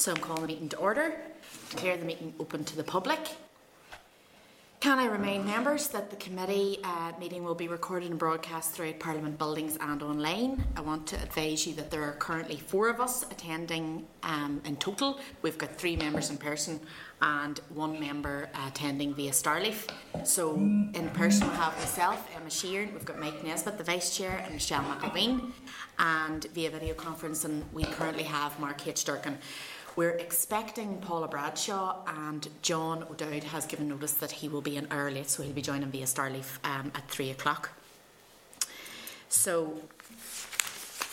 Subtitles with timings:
[0.00, 1.12] So I'm calling the meeting to order,
[1.68, 3.18] declare the meeting open to the public.
[4.80, 8.98] Can I remind members that the committee uh, meeting will be recorded and broadcast throughout
[8.98, 10.64] Parliament buildings and online?
[10.74, 14.76] I want to advise you that there are currently four of us attending um, in
[14.76, 15.20] total.
[15.42, 16.80] We've got three members in person
[17.20, 19.86] and one member attending via Starleaf.
[20.24, 24.40] So in person we have myself, Emma Sheerin, we've got Mike Nesbitt, the Vice Chair,
[24.46, 25.52] and Michelle McIlveen.
[25.98, 29.04] And via video conference, and we currently have Mark H.
[29.04, 29.36] Durkin.
[30.00, 34.86] We're expecting Paula Bradshaw and John O'Dowd has given notice that he will be an
[34.90, 37.68] hour late, so he'll be joining via Starleaf um, at three o'clock.
[39.28, 39.78] So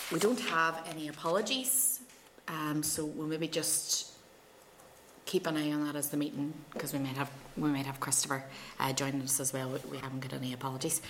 [0.09, 1.99] we don't have any apologies,
[2.47, 4.13] um, so we'll maybe just
[5.25, 7.99] keep an eye on that as the meeting because we might have we might have
[7.99, 8.45] Christopher
[8.79, 9.77] uh, joining us as well.
[9.91, 11.01] We haven't got any apologies.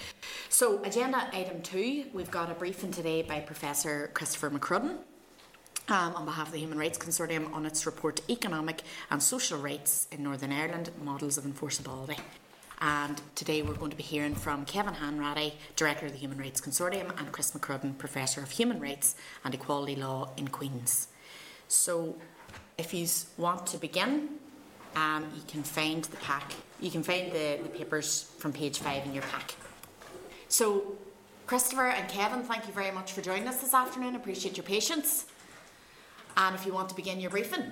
[0.49, 4.97] So agenda item two, we've got a briefing today by Professor Christopher McCrudden
[5.89, 10.07] um, on behalf of the Human Rights Consortium on its report Economic and Social Rights
[10.11, 12.19] in Northern Ireland Models of Enforceability.
[12.79, 16.61] And today we're going to be hearing from Kevin Hanratty, Director of the Human Rights
[16.61, 21.07] Consortium, and Chris McCrudden, Professor of Human Rights and Equality Law in Queen's.
[21.67, 22.15] So,
[22.77, 23.07] if you
[23.37, 24.29] want to begin,
[24.95, 29.05] um, you can find the pack, you can find the, the papers from page five
[29.05, 29.55] in your pack.
[30.47, 30.97] So,
[31.47, 34.15] Christopher and Kevin, thank you very much for joining us this afternoon.
[34.15, 35.25] Appreciate your patience.
[36.37, 37.71] And if you want to begin your briefing.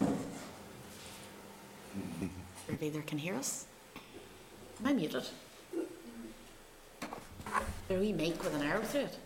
[2.68, 3.66] Everybody there can hear us?
[4.80, 5.22] Am I muted?
[7.88, 9.16] There we make with an arrow through it.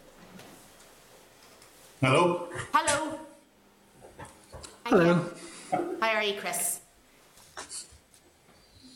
[2.02, 2.48] Hello.
[2.74, 3.18] Hello.
[4.84, 5.24] Hi, Hello.
[5.70, 5.96] Ken.
[6.02, 6.80] How are you, Chris?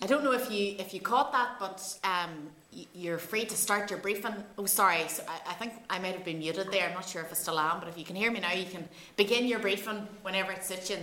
[0.03, 2.51] I don't know if you if you caught that, but um,
[2.95, 4.35] you're free to start your briefing.
[4.59, 6.89] Oh, sorry, so I, I, think I might have been muted there.
[6.89, 8.67] I'm not sure if I still am, but if you can hear me now, you
[8.67, 10.99] can begin your briefing whenever it suits you.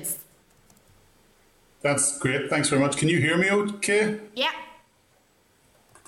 [1.82, 2.50] That's great.
[2.50, 2.98] Thanks very much.
[2.98, 4.20] Can you hear me okay?
[4.36, 4.52] Yeah.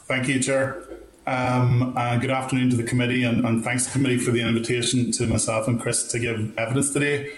[0.06, 0.84] Thank you, Chair.
[1.26, 4.42] Um, uh, good afternoon to the committee, and, and thanks to the committee for the
[4.42, 7.32] invitation to myself and Chris to give evidence today.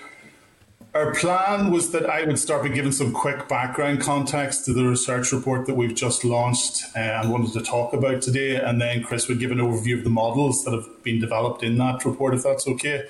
[0.95, 4.85] Our plan was that I would start by giving some quick background context to the
[4.85, 9.03] research report that we've just launched uh, and wanted to talk about today, and then
[9.03, 12.33] Chris would give an overview of the models that have been developed in that report,
[12.33, 13.09] if that's okay.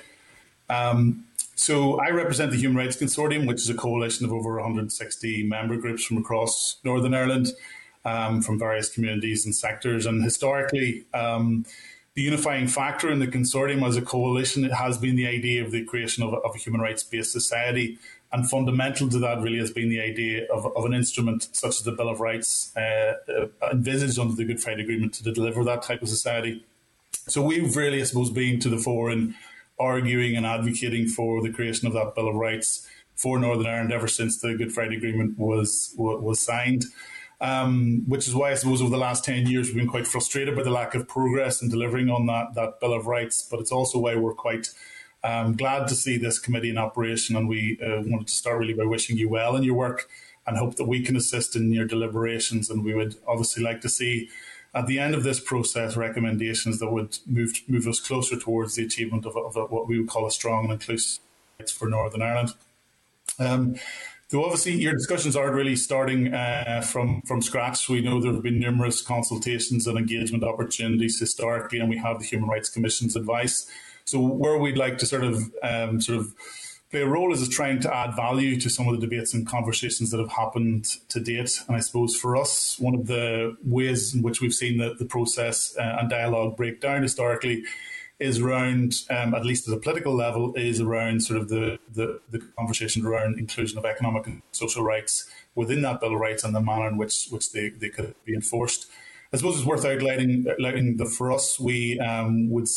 [0.68, 5.44] Um, so I represent the Human Rights Consortium, which is a coalition of over 160
[5.44, 7.52] member groups from across Northern Ireland,
[8.04, 10.06] um, from various communities and sectors.
[10.06, 11.64] And historically, um,
[12.16, 15.70] the unifying factor in the consortium as a coalition it has been the idea of
[15.70, 17.98] the creation of a, of a human rights based society.
[18.32, 21.82] And fundamental to that really has been the idea of, of an instrument such as
[21.82, 25.82] the Bill of Rights uh, uh, envisaged under the Good Friday Agreement to deliver that
[25.82, 26.64] type of society.
[27.28, 29.34] So we've really, I suppose, been to the fore in
[29.78, 34.08] arguing and advocating for the creation of that Bill of Rights for Northern Ireland ever
[34.08, 36.86] since the Good Friday Agreement was was signed
[37.40, 40.56] um, which is why I suppose over the last 10 years we've been quite frustrated
[40.56, 43.46] by the lack of progress in delivering on that, that Bill of Rights.
[43.48, 44.70] But it's also why we're quite
[45.22, 47.36] um, glad to see this committee in operation.
[47.36, 50.08] And we uh, wanted to start really by wishing you well in your work
[50.46, 52.70] and hope that we can assist in your deliberations.
[52.70, 54.30] And we would obviously like to see
[54.74, 58.84] at the end of this process recommendations that would move move us closer towards the
[58.84, 61.20] achievement of, of what we would call a strong and inclusive
[61.58, 62.54] rights for Northern Ireland.
[63.38, 63.76] Um,
[64.28, 67.88] so obviously, your discussions aren't really starting uh, from from scratch.
[67.88, 72.24] We know there have been numerous consultations and engagement opportunities historically, and we have the
[72.24, 73.70] Human Rights Commission's advice.
[74.04, 76.34] So where we'd like to sort of um, sort of
[76.90, 80.10] play a role is trying to add value to some of the debates and conversations
[80.10, 81.60] that have happened to date.
[81.68, 85.04] And I suppose for us, one of the ways in which we've seen the, the
[85.04, 87.64] process uh, and dialogue break down historically
[88.18, 92.20] is around, um, at least at a political level, is around sort of the, the,
[92.30, 96.54] the conversation around inclusion of economic and social rights within that Bill of Rights and
[96.54, 98.86] the manner in which which they, they could be enforced.
[99.32, 102.68] I suppose it's worth outlining, outlining that for us, we um, would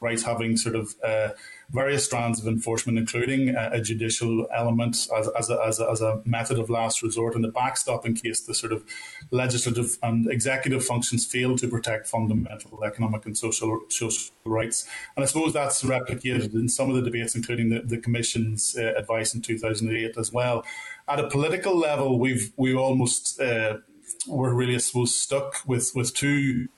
[0.00, 1.28] rights having sort of uh,
[1.72, 6.00] various strands of enforcement, including a, a judicial element as, as, a, as, a, as,
[6.02, 8.84] a, method of last resort and the backstop in case the sort of
[9.30, 14.86] legislative and executive functions fail to protect fundamental economic and social, social rights.
[15.16, 18.92] And I suppose that's replicated in some of the debates, including the, the Commission's uh,
[18.96, 20.64] advice in 2008 as well.
[21.08, 23.78] At a political level, we've we almost uh,
[24.28, 26.68] were really, I suppose, stuck with, with two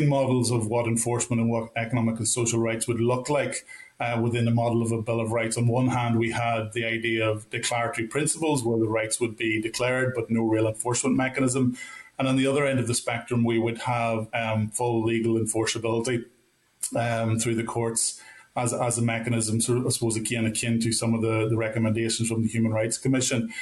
[0.00, 3.66] models of what enforcement and what economic and social rights would look like
[4.02, 5.56] uh, within the model of a Bill of Rights.
[5.56, 9.60] On one hand, we had the idea of declaratory principles where the rights would be
[9.60, 11.76] declared but no real enforcement mechanism.
[12.18, 16.24] And on the other end of the spectrum, we would have um, full legal enforceability
[16.96, 18.20] um, through the courts
[18.56, 21.56] as, as a mechanism, sort of, I suppose, again, akin to some of the, the
[21.56, 23.52] recommendations from the Human Rights Commission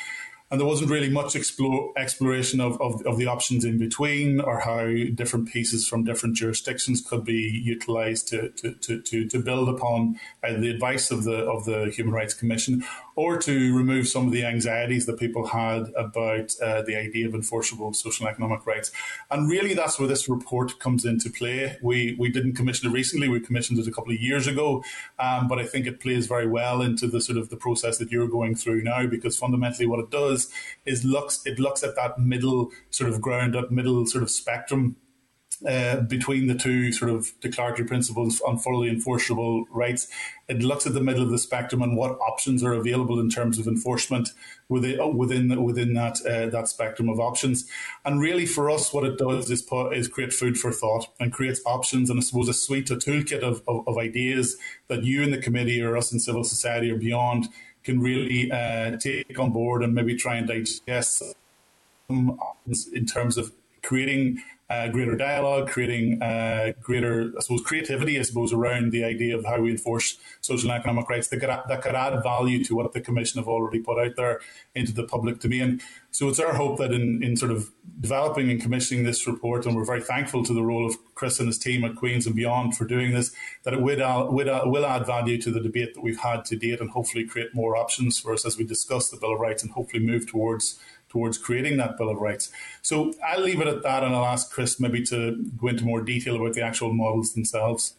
[0.50, 4.58] and there wasn't really much explore, exploration of, of, of, the options in between or
[4.58, 10.18] how different pieces from different jurisdictions could be utilized to, to, to, to, build upon
[10.42, 12.84] uh, the advice of the of the Human Rights Commission
[13.20, 17.34] or to remove some of the anxieties that people had about uh, the idea of
[17.34, 18.90] enforceable social and economic rights.
[19.30, 21.76] And really that's where this report comes into play.
[21.82, 24.82] We we didn't commission it recently, we commissioned it a couple of years ago,
[25.18, 28.10] um, but I think it plays very well into the sort of the process that
[28.10, 30.48] you're going through now because fundamentally what it does
[30.86, 34.96] is looks it looks at that middle sort of ground, that middle sort of spectrum
[35.68, 40.08] uh, between the two sort of declaratory principles on fully enforceable rights.
[40.48, 43.58] It looks at the middle of the spectrum and what options are available in terms
[43.58, 44.30] of enforcement
[44.68, 47.68] within within within that uh, that spectrum of options.
[48.04, 51.32] And really, for us, what it does is put is create food for thought and
[51.32, 54.56] creates options and I suppose a suite, a toolkit of, of, of ideas
[54.88, 57.48] that you in the committee or us in civil society or beyond
[57.84, 61.22] can really uh, take on board and maybe try and digest
[62.08, 63.52] in terms of
[63.82, 69.36] creating uh, greater dialogue, creating uh, greater, I suppose, creativity, I suppose, around the idea
[69.36, 72.76] of how we enforce social and economic rights that could, that could add value to
[72.76, 74.40] what the Commission have already put out there
[74.76, 75.80] into the public domain.
[76.12, 77.70] So it's our hope that in, in sort of
[78.00, 81.48] developing and commissioning this report, and we're very thankful to the role of Chris and
[81.48, 83.32] his team at Queen's and beyond for doing this,
[83.64, 86.56] that it uh, would uh, will add value to the debate that we've had to
[86.56, 89.62] date and hopefully create more options for us as we discuss the Bill of Rights
[89.64, 90.78] and hopefully move towards
[91.10, 92.50] towards creating that Bill of Rights.
[92.82, 96.00] So I'll leave it at that and I'll ask Chris maybe to go into more
[96.00, 97.94] detail about the actual models themselves.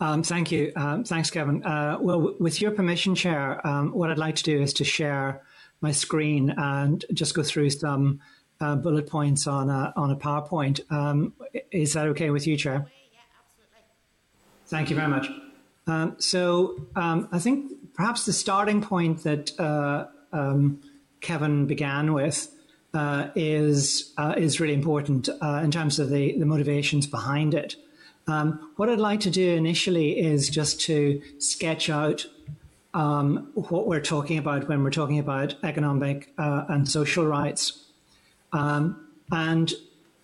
[0.00, 0.72] Um, thank you.
[0.76, 1.64] Um, thanks, Kevin.
[1.64, 5.42] Uh, well, with your permission, Chair, um, what I'd like to do is to share
[5.80, 8.20] my screen and just go through some
[8.60, 10.80] uh, bullet points on a, on a PowerPoint.
[10.90, 11.32] Um,
[11.70, 12.86] is that okay with you, Chair?
[13.12, 13.84] Yeah, absolutely.
[14.66, 15.30] Thank you very much.
[15.86, 20.80] Um, so um, I think perhaps the starting point that uh, um,
[21.20, 22.54] Kevin began with
[22.94, 27.76] uh, is uh, is really important uh, in terms of the, the motivations behind it.
[28.28, 32.26] Um, what I'd like to do initially is just to sketch out
[32.94, 37.84] um, what we're talking about when we're talking about economic uh, and social rights,
[38.52, 39.72] um, and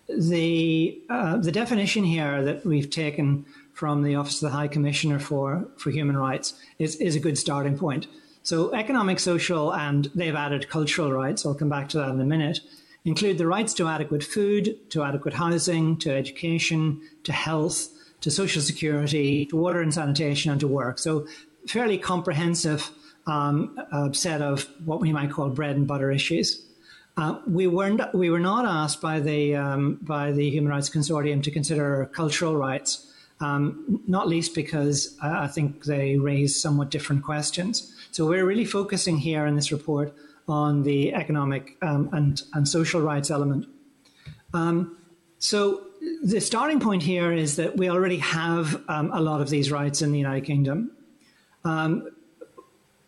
[0.09, 5.19] the uh, the definition here that we've taken from the Office of the High Commissioner
[5.19, 8.07] for, for Human Rights is, is a good starting point.
[8.43, 12.25] So, economic, social, and they've added cultural rights, I'll come back to that in a
[12.25, 12.59] minute,
[13.05, 17.87] include the rights to adequate food, to adequate housing, to education, to health,
[18.21, 20.99] to social security, to water and sanitation, and to work.
[20.99, 21.25] So,
[21.67, 22.89] fairly comprehensive
[23.25, 26.65] um, uh, set of what we might call bread and butter issues.
[27.15, 31.43] Uh, we weren't we were not asked by the um, by the Human Rights Consortium
[31.43, 33.12] to consider cultural rights
[33.43, 37.93] um, not least because I think they raise somewhat different questions.
[38.11, 40.15] So we're really focusing here in this report
[40.47, 43.65] on the economic um, and, and social rights element.
[44.53, 44.97] Um,
[45.39, 45.87] so
[46.23, 50.01] the starting point here is that we already have um, a lot of these rights
[50.01, 50.91] in the United Kingdom.
[51.65, 52.09] Um,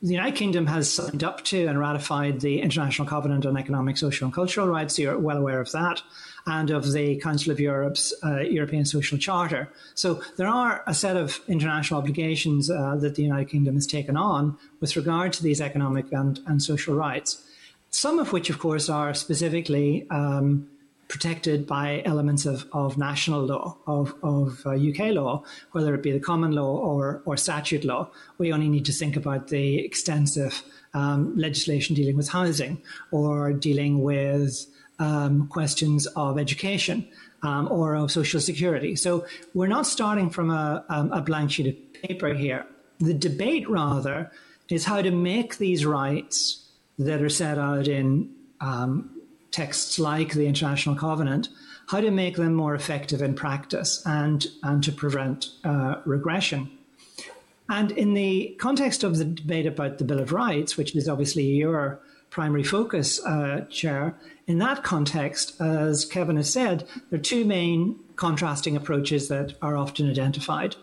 [0.02, 4.26] the United Kingdom has signed up to and ratified the International Covenant on Economic, Social
[4.26, 5.00] and Cultural Rights.
[5.00, 6.02] You're well aware of that
[6.48, 9.68] and of the Council of Europe's uh, European Social Charter.
[9.96, 14.16] So there are a set of international obligations uh, that the United Kingdom has taken
[14.16, 17.44] on with regard to these economic and, and social rights,
[17.90, 20.68] some of which, of course, are specifically um,
[21.08, 26.12] protected by elements of, of national law, of, of uh, UK law, whether it be
[26.12, 28.10] the common law or, or statute law.
[28.38, 34.02] We only need to think about the extensive um, legislation dealing with housing or dealing
[34.02, 34.66] with
[35.00, 37.08] um, questions of education
[37.44, 38.96] um, or of social security.
[38.96, 42.66] So we're not starting from a, um, a blank sheet of paper here.
[43.00, 44.32] The debate, rather,
[44.70, 46.66] is how to make these rights
[46.98, 49.22] that are set out in um,
[49.52, 51.50] texts like the International Covenant,
[51.88, 56.72] how to make them more effective in practice and, and to prevent uh, regression.
[57.70, 61.44] And in the context of the debate about the Bill of Rights, which is obviously
[61.44, 62.00] your
[62.36, 64.14] primary focus, uh, Chair,
[64.46, 69.78] in that context, as Kevin has said, there are two main contrasting approaches that are
[69.78, 70.76] often identified.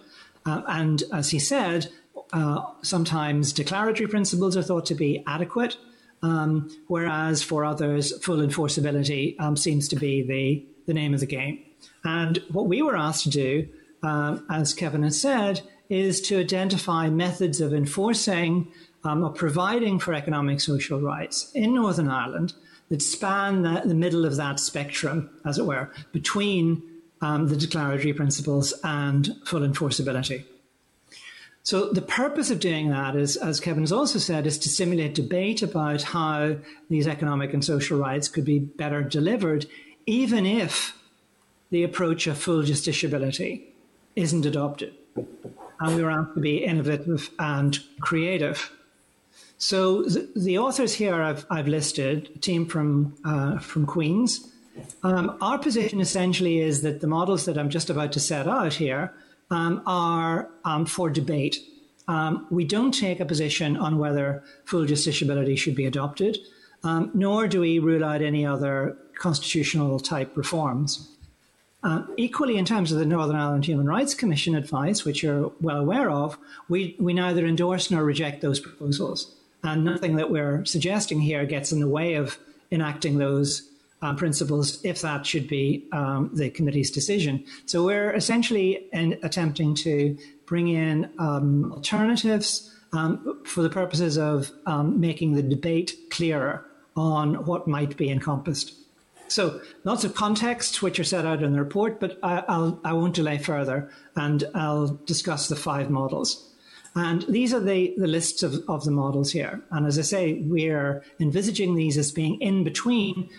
[0.46, 1.92] Uh, and as he said,
[2.32, 5.76] uh, sometimes declaratory principles are thought to be adequate,
[6.22, 11.26] um, whereas for others, full enforceability um, seems to be the, the name of the
[11.26, 11.62] game.
[12.02, 13.68] And what we were asked to do,
[14.02, 18.72] uh, as Kevin has said, is to identify methods of enforcing
[19.04, 22.54] um, providing for economic social rights in Northern Ireland
[22.88, 26.82] that span the, the middle of that spectrum, as it were, between
[27.20, 30.44] um, the declaratory principles, and full enforceability.
[31.64, 35.14] So the purpose of doing that is, as Kevin has also said, is to stimulate
[35.14, 36.56] debate about how
[36.90, 39.66] these economic and social rights could be better delivered,
[40.04, 40.98] even if
[41.70, 43.62] the approach of full justiciability
[44.16, 44.92] isn't adopted.
[45.80, 48.70] And we want to be innovative and creative.
[49.62, 54.50] So the, the authors here I've, I've, listed, a team from uh, from Queens.
[55.04, 58.74] Um, our position essentially is that the models that I'm just about to set out
[58.74, 59.14] here
[59.52, 61.58] um, are um, for debate.
[62.08, 66.38] Um, we don't take a position on whether full justiciability should be adopted,
[66.82, 71.08] um, nor do we rule out any other constitutional type reforms.
[71.84, 75.78] Uh, equally, in terms of the Northern Ireland Human Rights Commission advice, which you're well
[75.78, 76.36] aware of,
[76.68, 79.36] we, we neither endorse nor reject those proposals.
[79.64, 82.38] And nothing that we're suggesting here gets in the way of
[82.70, 83.68] enacting those
[84.02, 87.44] uh, principles if that should be um, the committee's decision.
[87.66, 94.50] So we're essentially in, attempting to bring in um, alternatives um, for the purposes of
[94.66, 96.66] um, making the debate clearer
[96.96, 98.74] on what might be encompassed.
[99.28, 102.92] So lots of context which are set out in the report, but I, I'll, I
[102.92, 106.51] won't delay further and I'll discuss the five models.
[106.94, 109.62] And these are the, the lists of, of the models here.
[109.70, 113.30] And as I say, we're envisaging these as being in between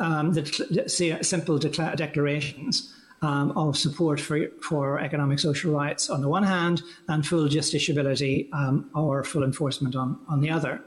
[0.00, 6.42] um, the simple declarations um, of support for, for economic social rights on the one
[6.42, 10.82] hand and full justiciability um, or full enforcement on, on the other.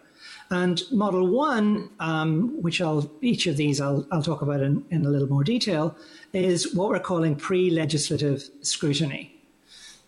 [0.51, 5.05] And model one, um, which I'll each of these I'll, I'll talk about in, in
[5.05, 5.95] a little more detail,
[6.33, 9.35] is what we're calling pre-legislative scrutiny.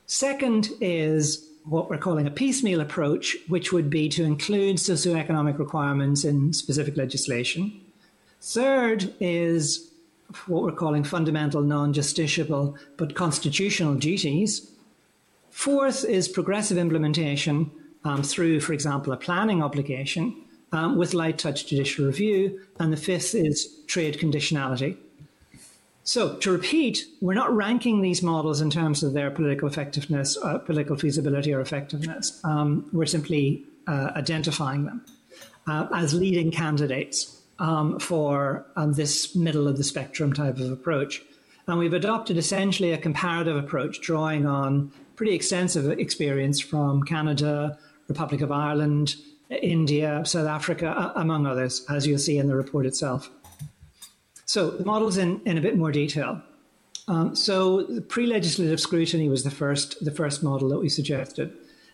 [0.08, 6.24] Second is what we're calling a piecemeal approach, which would be to include socioeconomic requirements
[6.24, 7.80] in specific legislation.
[8.42, 9.92] Third is
[10.48, 14.72] what we're calling fundamental non justiciable but constitutional duties.
[15.50, 17.72] Fourth is progressive implementation
[18.04, 20.36] um, through, for example, a planning obligation
[20.72, 22.60] um, with light touch judicial review.
[22.80, 24.98] And the fifth is trade conditionality.
[26.04, 30.58] So, to repeat, we're not ranking these models in terms of their political effectiveness, uh,
[30.58, 32.40] political feasibility, or effectiveness.
[32.44, 35.06] Um, we're simply uh, identifying them
[35.68, 41.22] uh, as leading candidates um, for um, this middle of the spectrum type of approach.
[41.68, 47.78] And we've adopted essentially a comparative approach, drawing on pretty extensive experience from Canada,
[48.08, 49.16] Republic of Ireland,
[49.50, 53.30] India, South Africa, among others, as you'll see in the report itself.
[54.54, 56.42] So the model's in, in a bit more detail.
[57.08, 61.54] Um, so the pre-legislative scrutiny was the first, the first model that we suggested.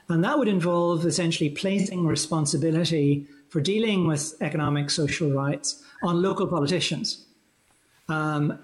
[0.09, 6.47] And that would involve essentially placing responsibility for dealing with economic social rights on local
[6.47, 7.27] politicians.
[8.09, 8.57] Um,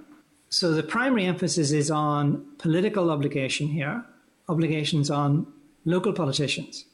[0.50, 4.04] so the primary emphasis is on political obligation here,
[4.50, 5.46] obligations on
[5.86, 6.86] local politicians,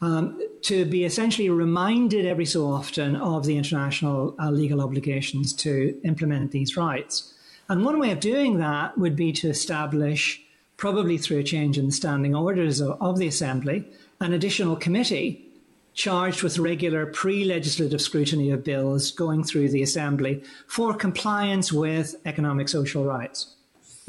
[0.00, 5.98] um, to be essentially reminded every so often of the international uh, legal obligations to
[6.04, 7.34] implement these rights.
[7.68, 10.42] And one way of doing that would be to establish,
[10.76, 13.84] probably through a change in the standing orders of, of the Assembly,
[14.20, 15.46] an additional committee
[15.94, 22.16] charged with regular pre legislative scrutiny of bills going through the Assembly for compliance with
[22.24, 23.54] economic social rights.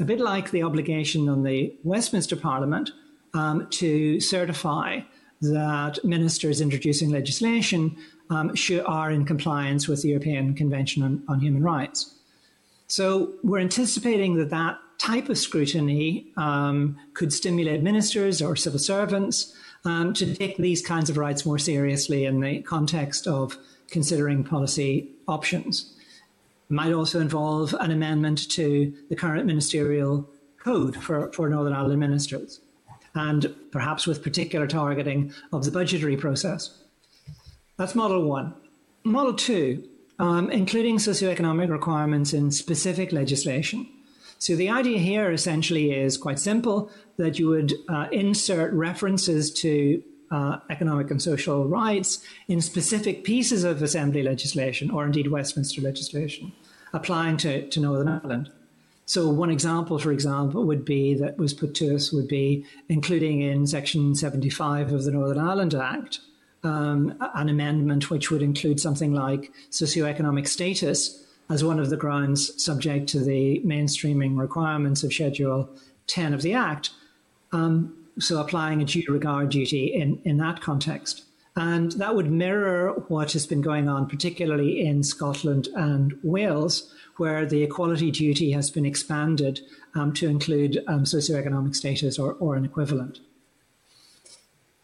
[0.00, 2.90] A bit like the obligation on the Westminster Parliament
[3.34, 5.00] um, to certify
[5.42, 7.96] that ministers introducing legislation
[8.30, 12.14] um, should, are in compliance with the European Convention on, on, Human Rights.
[12.86, 19.54] So we're anticipating that that type of scrutiny um, could stimulate ministers or civil servants
[19.84, 23.56] um, to take these kinds of rights more seriously in the context of
[23.90, 25.92] considering policy options.
[26.70, 31.98] It might also involve an amendment to the current ministerial code for, for Northern Ireland
[31.98, 32.60] ministers,
[33.14, 36.78] and perhaps with particular targeting of the budgetary process.
[37.76, 38.54] That's model one.
[39.04, 39.88] Model two,
[40.18, 43.86] um, including socioeconomic requirements in specific legislation.
[44.38, 50.02] So the idea here essentially is quite simple that you would uh, insert references to
[50.32, 56.52] uh, economic and social rights in specific pieces of assembly legislation or indeed Westminster legislation
[56.92, 58.50] applying to, to Northern Ireland.
[59.12, 63.42] So one example, for example, would be that was put to us would be including
[63.42, 66.20] in Section 75 of the Northern Ireland Act
[66.64, 72.64] um, an amendment which would include something like socioeconomic status as one of the grounds
[72.64, 75.68] subject to the mainstreaming requirements of Schedule
[76.06, 76.88] 10 of the Act.
[77.52, 81.24] Um, so applying a due regard duty in, in that context.
[81.54, 87.44] And that would mirror what has been going on, particularly in Scotland and Wales, where
[87.44, 89.60] the equality duty has been expanded
[89.94, 93.20] um, to include um, socioeconomic status or, or, an equivalent.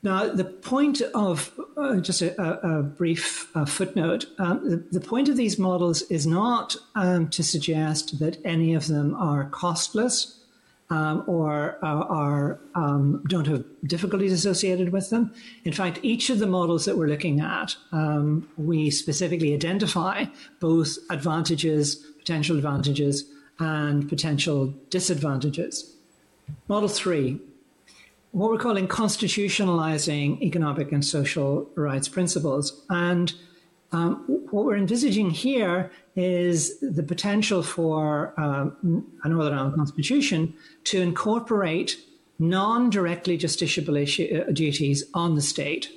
[0.03, 5.29] Now, the point of uh, just a, a brief uh, footnote um, the, the, point
[5.29, 10.38] of these models is not um, to suggest that any of them are costless
[10.91, 15.33] um, or uh, are um, don't have difficulties associated with them.
[15.65, 20.25] In fact, each of the models that we're looking at, um, we specifically identify
[20.61, 23.25] both advantages, potential advantages,
[23.59, 25.95] and potential disadvantages.
[26.69, 27.41] Model three,
[28.33, 33.35] what we're calling constitutionalizing economic and social rights principles, and
[33.93, 40.55] um, what we're envisaging here is the potential for um, a Northern Ireland Constitution
[40.85, 41.97] to incorporate
[42.39, 45.91] non directly justiciable issue, uh, duties on the state,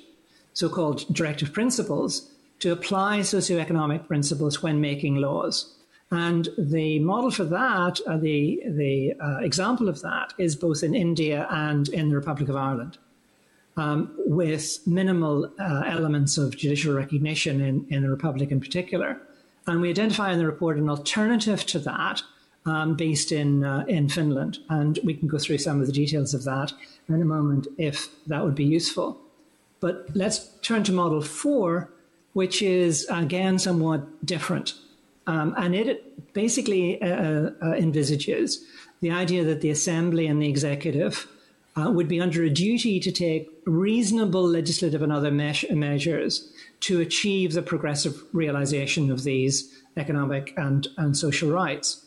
[0.54, 2.30] so called directive principles,
[2.60, 5.76] to apply socioeconomic principles when making laws.
[6.10, 10.94] And the model for that, uh, the, the uh, example of that, is both in
[10.94, 12.98] India and in the Republic of Ireland
[13.76, 19.20] um, with minimal uh, elements of judicial recognition in, in the Republic in particular.
[19.66, 22.22] And we identify in the report an alternative to that
[22.66, 24.58] um, based in, uh, in Finland.
[24.68, 26.72] And we can go through some of the details of that
[27.08, 29.20] in a moment if that would be useful.
[29.80, 31.90] But let's turn to Model 4,
[32.34, 34.74] which is again somewhat different.
[35.26, 38.64] Um, and it basically uh, uh, envisages
[39.00, 41.28] the idea that the Assembly and the Executive
[41.76, 47.00] uh, would be under a duty to take reasonable legislative and other me- measures to
[47.00, 52.04] achieve the progressive realization of these economic and, and social rights.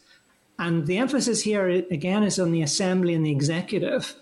[0.57, 4.15] And the emphasis here, again, is on the Assembly and the Executive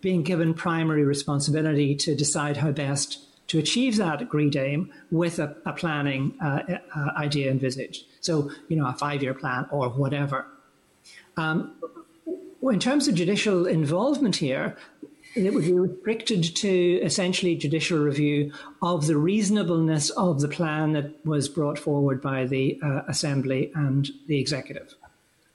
[0.00, 3.18] being given primary responsibility to decide how best
[3.48, 6.60] to achieve that agreed aim with a, a planning uh,
[6.94, 8.04] uh, idea envisaged.
[8.20, 10.46] So, you know, a five year plan or whatever.
[11.36, 11.74] Um,
[12.62, 14.76] in terms of judicial involvement here,
[15.34, 21.24] it would be restricted to essentially judicial review of the reasonableness of the plan that
[21.24, 24.94] was brought forward by the uh, Assembly and the Executive.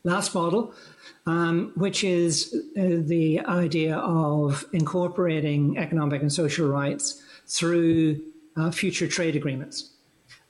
[0.04, 0.74] Last model,
[1.26, 8.22] um, which is uh, the idea of incorporating economic and social rights through
[8.56, 9.92] uh, future trade agreements.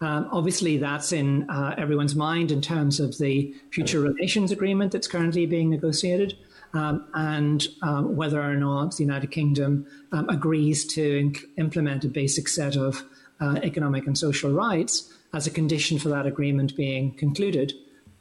[0.02, 5.08] Um, obviously, that's in uh, everyone's mind in terms of the future relations agreement that's
[5.08, 6.38] currently being negotiated
[6.76, 12.48] um, and um, whether or not the United Kingdom um, agrees to implement a basic
[12.48, 13.04] set of
[13.40, 17.74] uh, economic and social rights as a condition for that agreement being concluded.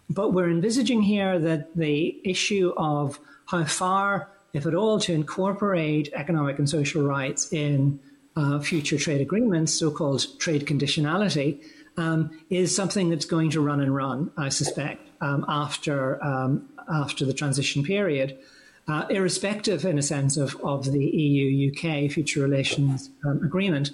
[0.08, 6.10] But we're envisaging here that the issue of how far, if at all, to incorporate
[6.14, 7.98] economic and social rights in
[8.36, 11.62] uh, future trade agreements, so called trade conditionality,
[11.96, 17.24] um, is something that's going to run and run, I suspect, um, after um, after
[17.24, 18.38] the transition period,
[18.86, 23.90] uh, irrespective, in a sense, of, of the EU UK future relations um, agreement.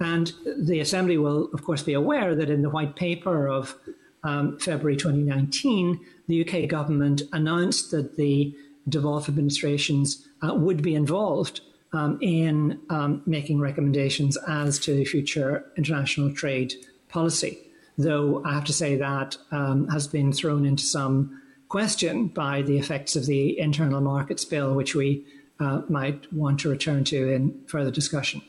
[0.00, 3.76] And the Assembly will, of course, be aware that in the white paper of
[4.24, 8.54] um, February 2019, the UK government announced that the
[8.88, 11.60] devolved administrations uh, would be involved
[11.92, 16.74] um, in um, making recommendations as to future international trade
[17.08, 17.58] policy.
[17.96, 21.40] Though I have to say that um, has been thrown into some
[21.74, 25.26] question by the effects of the internal markets bill, which we
[25.58, 28.40] uh, might want to return to in further discussion.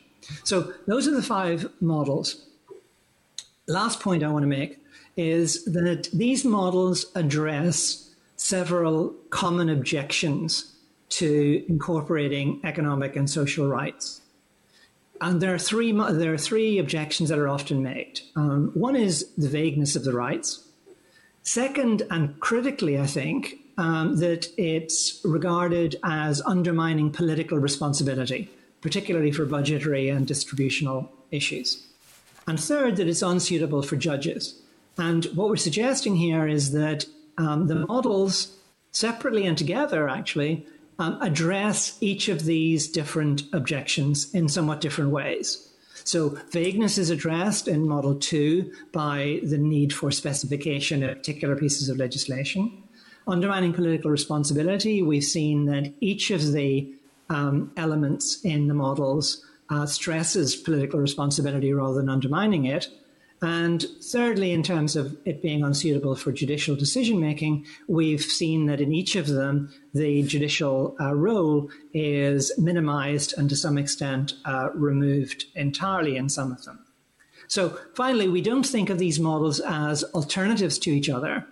[0.44, 2.46] So, those are the five models.
[3.68, 4.78] Last point I want to make
[5.18, 10.76] is that these models address several common objections
[11.10, 14.22] to incorporating economic and social rights.
[15.20, 18.20] And there are three, there are three objections that are often made.
[18.36, 20.65] Um, one is the vagueness of the rights.
[21.46, 28.50] Second, and critically, I think, um, that it's regarded as undermining political responsibility,
[28.82, 31.86] particularly for budgetary and distributional issues.
[32.48, 34.60] And third, that it's unsuitable for judges.
[34.98, 37.06] And what we're suggesting here is that
[37.38, 38.58] um, the models,
[38.92, 40.66] separately and together, actually,
[40.98, 45.70] um, address each of these different objections in somewhat different ways.
[46.06, 51.90] So vagueness is addressed in Model 2 by the need for specification of particular pieces
[51.90, 52.84] of legislation.
[53.28, 56.94] Undermining political responsibility, we've seen that each of the
[57.32, 62.88] um, elements in the models uh, stresses political responsibility rather than undermining it.
[63.42, 68.80] And thirdly, in terms of it being unsuitable for judicial decision making, we've seen that
[68.80, 74.70] in each of them, the judicial uh, role is minimized and to some extent uh,
[74.74, 76.80] removed entirely in some of them.
[77.48, 81.46] So finally, we don't think of these models as alternatives to each other.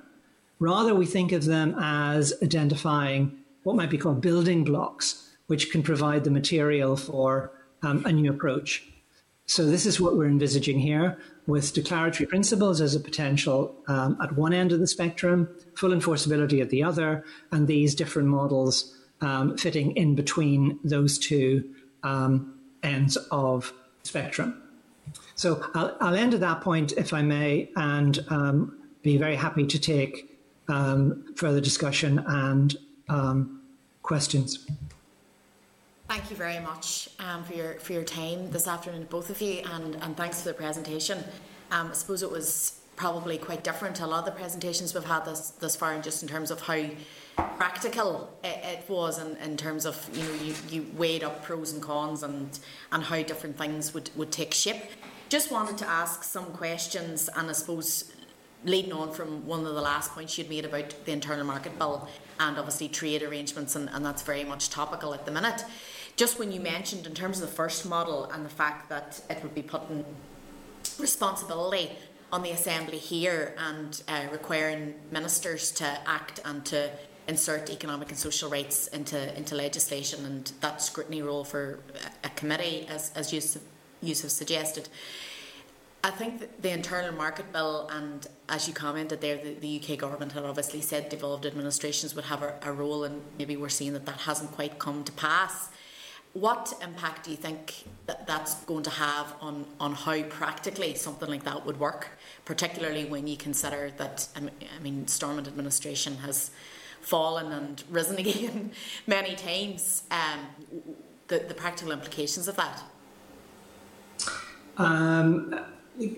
[0.60, 5.84] Rather, we think of them as identifying what might be called building blocks, which can
[5.84, 8.88] provide the material for um, a new approach.
[9.46, 14.36] So this is what we're envisaging here with declaratory principles as a potential um, at
[14.36, 19.58] one end of the spectrum, full enforceability at the other, and these different models um,
[19.58, 21.64] fitting in between those two
[22.04, 24.62] um, ends of the spectrum.
[25.36, 29.66] So I'll, I'll, end at that point, if I may, and um, be very happy
[29.66, 32.76] to take um, further discussion and
[33.10, 33.62] um,
[34.02, 34.66] questions.
[36.14, 39.64] Thank you very much um, for your for your time this afternoon, both of you,
[39.72, 41.18] and, and thanks for the presentation.
[41.72, 45.04] Um, I suppose it was probably quite different to a lot of the presentations we've
[45.04, 46.86] had this this far, and just in terms of how
[47.58, 51.74] practical it, it was, in, in terms of you know you, you weighed up pros
[51.74, 52.60] and cons and
[52.92, 54.84] and how different things would would take shape.
[55.30, 58.14] Just wanted to ask some questions, and I suppose
[58.66, 62.08] leading on from one of the last points you'd made about the internal market bill
[62.40, 65.66] and obviously trade arrangements, and, and that's very much topical at the minute.
[66.16, 69.42] Just when you mentioned in terms of the first model and the fact that it
[69.42, 70.06] would be putting
[71.00, 71.92] responsibility
[72.32, 76.90] on the assembly here and uh, requiring ministers to act and to
[77.28, 81.80] insert economic and social rights into into legislation and that scrutiny role for
[82.24, 83.42] a committee as as you
[84.02, 84.90] you have suggested
[86.06, 90.34] I think the internal market bill, and as you commented there, the, the UK government
[90.34, 94.06] had obviously said devolved administrations would have a, a, role, and maybe we're seeing that
[94.06, 95.70] that hasn't quite come to pass.
[96.34, 101.30] What impact do you think that that's going to have on, on how practically something
[101.30, 102.10] like that would work,
[102.44, 106.50] particularly when you consider that, I mean, Stormont administration has
[107.02, 108.72] fallen and risen again
[109.06, 110.48] many times, um,
[111.28, 112.82] the, the practical implications of that?
[114.78, 115.54] Um,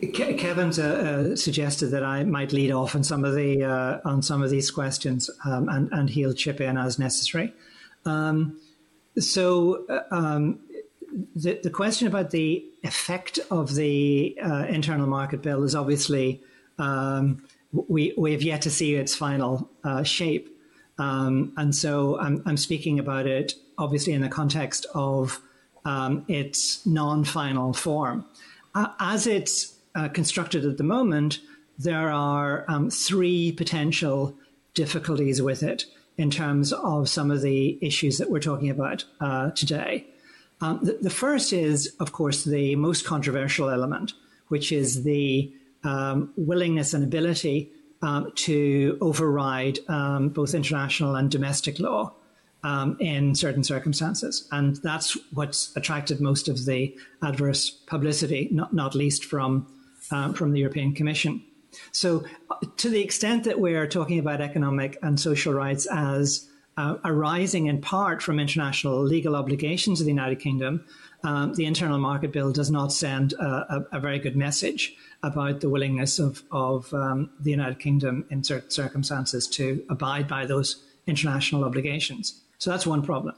[0.09, 4.21] Kevin's uh, uh, suggested that I might lead off on some of the uh, on
[4.21, 7.53] some of these questions, um, and and he'll chip in as necessary.
[8.05, 8.57] Um,
[9.19, 10.59] so uh, um,
[11.35, 16.41] the the question about the effect of the uh, internal market bill is obviously
[16.77, 20.49] um, we we have yet to see its final uh, shape,
[20.97, 25.41] um, and so I'm I'm speaking about it obviously in the context of
[25.83, 28.25] um, its non-final form.
[28.99, 31.39] As it's uh, constructed at the moment,
[31.77, 34.35] there are um, three potential
[34.73, 35.85] difficulties with it
[36.17, 40.05] in terms of some of the issues that we're talking about uh, today.
[40.61, 44.13] Um, the, the, first is, of course, the most controversial element,
[44.47, 47.69] which is the um, willingness and ability
[48.01, 52.13] um, to override um, both international and domestic law
[52.63, 54.47] um, in certain circumstances.
[54.51, 59.67] And that's what's attracted most of the adverse publicity, not, not least from,
[60.11, 61.43] um, from the European Commission.
[61.91, 66.97] So, uh, to the extent that we're talking about economic and social rights as uh,
[67.05, 70.83] arising in part from international legal obligations of the United Kingdom,
[71.23, 73.45] um, the Internal Market Bill does not send a,
[73.91, 78.43] a, a very good message about the willingness of, of um, the United Kingdom in
[78.43, 82.41] certain circumstances to abide by those international obligations.
[82.57, 83.35] So that's one problem.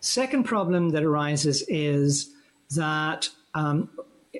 [0.00, 2.30] Second problem that arises is
[2.70, 3.88] that um,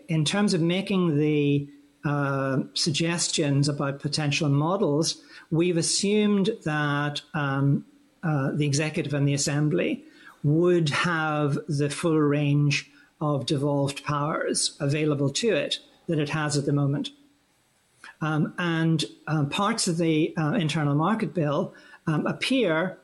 [0.08, 1.68] in terms of making the
[2.04, 7.84] uh, suggestions about potential models, we've assumed that um,
[8.22, 10.04] uh, the executive and the assembly
[10.42, 12.90] would have the full range
[13.20, 17.10] of devolved powers available to it that it has at the moment.
[18.20, 21.74] Um, and uh, parts of the uh, internal market bill
[22.06, 22.98] um, appear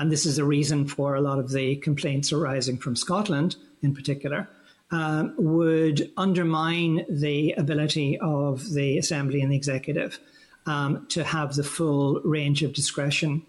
[0.00, 3.94] and this is a reason for a lot of the complaints arising from Scotland in
[3.94, 4.48] particular,
[4.92, 10.18] um, would undermine the ability of the Assembly and the Executive
[10.66, 13.42] um, to have the full range of discretion,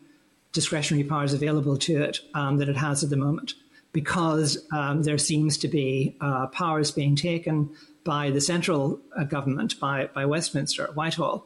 [0.54, 3.54] discretionary powers available to it um, that it has at the moment,
[3.92, 7.70] because um, there seems to be uh, powers being taken
[8.04, 11.46] by the central uh, government, by, by Westminster, Whitehall,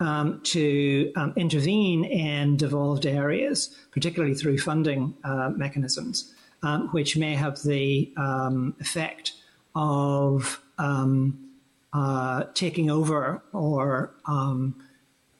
[0.00, 7.34] um, to um, intervene in devolved areas, particularly through funding uh, mechanisms, um, which may
[7.34, 9.34] have the um, effect
[9.74, 11.50] of um,
[11.92, 14.74] uh, taking over or um,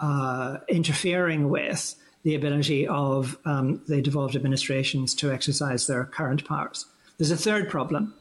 [0.00, 6.85] uh, interfering with the ability of the devolved administrations to exercise their current powers.
[7.16, 8.14] There's a third problem,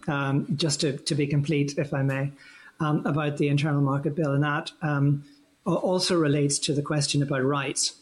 [0.55, 2.31] just to, to, be complete, if I may,
[2.79, 5.25] um, about the Internal Market Bill, and that um,
[5.65, 7.95] also relates to the question about rights.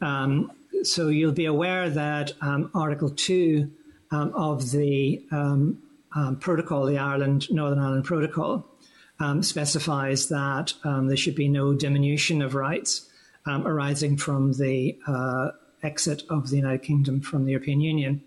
[0.00, 0.50] Um,
[0.82, 3.76] so you'll be aware that um, Article 2 um,
[4.14, 5.82] of the um,
[6.40, 8.66] protocol, the Ireland Northern Ireland Protocol,
[9.40, 13.10] specifies that there should be no diminution of rights
[13.46, 15.50] arising from the uh,
[15.82, 18.22] exit of the United Kingdom from the European Union.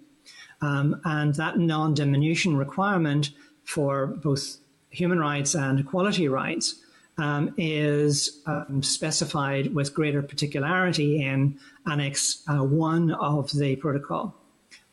[0.62, 3.32] Um, and that non diminution requirement
[3.64, 4.58] for both
[4.90, 6.76] human rights and equality rights
[7.18, 14.36] um, is um, specified with greater particularity in Annex uh, 1 of the protocol,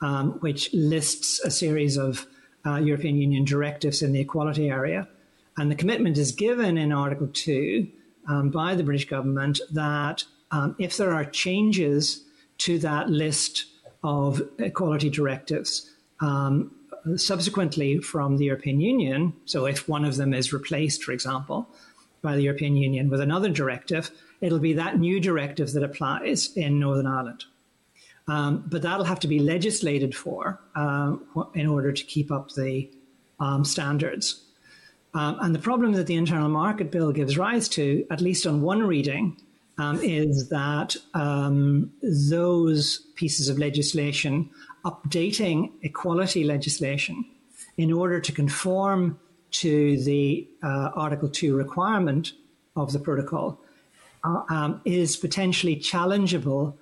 [0.05, 2.27] um, which lists a series of
[2.67, 5.09] uh, European Union directives in the equality area.
[5.57, 7.89] And the commitment is given in Article 2
[8.29, 12.23] um, by the British government that um, if there are changes
[12.59, 13.65] to that list
[14.03, 15.91] of equality directives.
[16.21, 16.71] Um,
[17.17, 21.67] subsequently, from the European Union, so if one of them is replaced, for example,
[22.21, 24.11] by the European Union with another directive,
[24.43, 27.45] it'll be that new directive that applies in Northern Ireland.
[28.27, 31.17] Um, but that'll have to be legislated for uh,
[31.55, 32.91] in order to keep up the
[33.39, 34.43] um, standards.
[35.13, 38.63] Um, and the problem that the Internal Market Bill gives rise to, at least on
[38.63, 39.37] one reading,
[39.79, 44.51] um, is that um, those pieces of legislation
[44.85, 47.25] updating equality legislation
[47.77, 49.19] in order to conform
[49.51, 52.33] to the uh, Article 2 requirement
[52.77, 53.61] of the protocol
[54.25, 56.75] uh, um, is potentially challengeable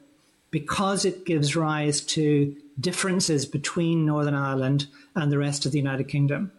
[0.53, 4.87] because it gives rise to differences between Northern Ireland
[5.17, 6.53] and the rest of the United Kingdom.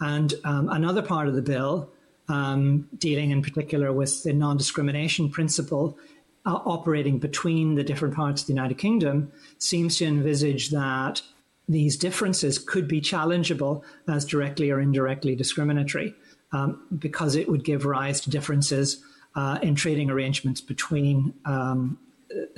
[0.00, 1.90] And um, another part of the bill
[2.28, 5.98] um, dealing in particular with the non discrimination principle
[6.46, 11.22] uh, operating between the different parts of the United Kingdom, seems to envisage that
[11.68, 16.14] these differences could be challengeable as directly or indirectly discriminatory
[16.52, 19.02] um, because it would give rise to differences
[19.34, 21.98] uh, in trading arrangements between um,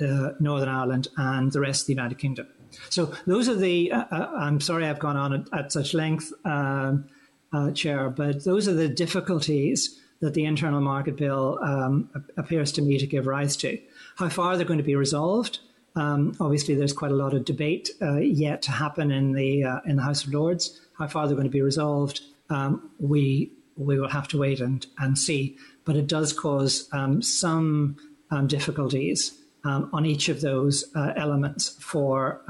[0.01, 2.47] uh, Northern Ireland and the rest of the United Kingdom.
[2.89, 3.91] So those are the.
[3.91, 6.31] Uh, uh I'm sorry I've gone on at, at such length.
[6.45, 7.09] Um,
[7.53, 12.81] uh, Chair, but those are the difficulties that the internal market bill um, appears to
[12.81, 13.79] me to give rise to.
[14.17, 15.59] How far they're going to be resolved?
[15.95, 19.79] Um, obviously, there's quite a lot of debate uh, yet to happen in the uh,
[19.85, 20.79] in the House of Lords.
[20.97, 24.85] How far they're going to be resolved, um, we we will have to wait and
[24.99, 25.57] and see.
[25.85, 27.97] But it does cause um, some
[28.29, 29.37] um, difficulties
[29.67, 32.41] um, on each of those uh, elements for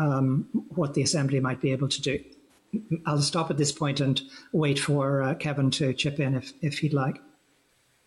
[0.69, 2.23] what the Assembly might be able to do.
[3.05, 6.79] I'll stop at this point and wait for uh, Kevin to chip in if, if
[6.79, 7.21] he'd like.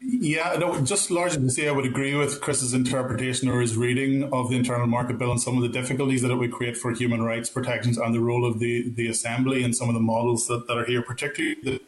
[0.02, 4.32] Yeah, no, just largely to say I would agree with Chris's interpretation or his reading
[4.32, 6.92] of the internal market bill and some of the difficulties that it would create for
[6.92, 10.46] human rights protections and the role of the, the assembly and some of the models
[10.46, 11.80] that, that are here, particularly the,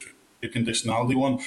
[0.43, 1.41] the conditionality one.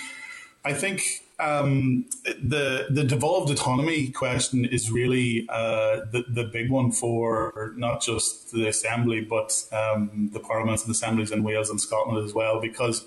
[0.63, 1.03] I think
[1.39, 8.01] um, the the devolved autonomy question is really uh, the the big one for not
[8.01, 12.61] just the assembly but um, the parliaments and assemblies in Wales and Scotland as well
[12.61, 13.05] because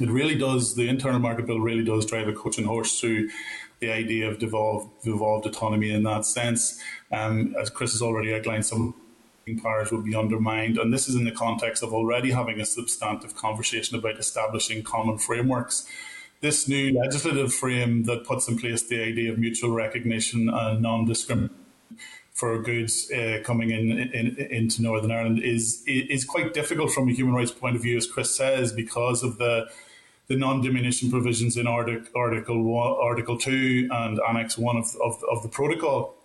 [0.00, 3.28] it really does the internal market bill really does drive a coach and horse through
[3.78, 6.80] the idea of devolved devolved autonomy in that sense.
[7.12, 8.94] Um, as Chris has already outlined, some
[9.62, 13.36] powers would be undermined, and this is in the context of already having a substantive
[13.36, 15.86] conversation about establishing common frameworks
[16.42, 21.56] this new legislative frame that puts in place the idea of mutual recognition and non-discrimination
[22.32, 27.12] for goods uh, coming in, in, into Northern Ireland is is quite difficult from a
[27.12, 29.66] human rights point of view, as Chris says, because of the
[30.28, 35.48] the non-diminution provisions in Article Article Article Two and Annex One of, of, of the
[35.48, 36.16] protocol.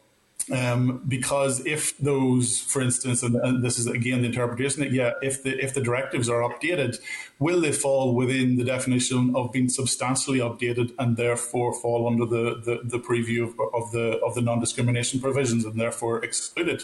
[0.52, 5.44] Um, because if those, for instance, and, and, this is again the interpretation yeah, if
[5.44, 7.00] the if the directives are updated,
[7.40, 12.62] will they fall within the definition of being substantially updated and therefore fall under the
[12.64, 16.84] the, the preview of, of the of the non-discrimination provisions and therefore excluded?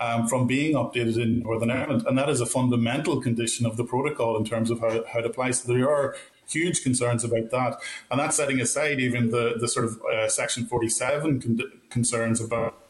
[0.00, 2.04] Um, from being updated in Northern Ireland.
[2.08, 5.26] And that is a fundamental condition of the protocol in terms of how, how it
[5.26, 5.60] applies.
[5.60, 6.16] So there are
[6.48, 7.76] huge concerns about that.
[8.10, 12.81] And that's setting aside even the, the sort of uh, Section 47 con- concerns about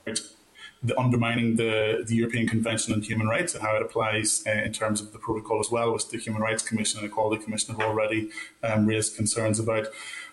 [0.85, 4.73] the undermining the, the European Convention on Human Rights and how it applies uh, in
[4.73, 7.87] terms of the protocol as well, which the Human Rights Commission and Equality Commission have
[7.87, 8.31] already
[8.63, 9.87] um, raised concerns about.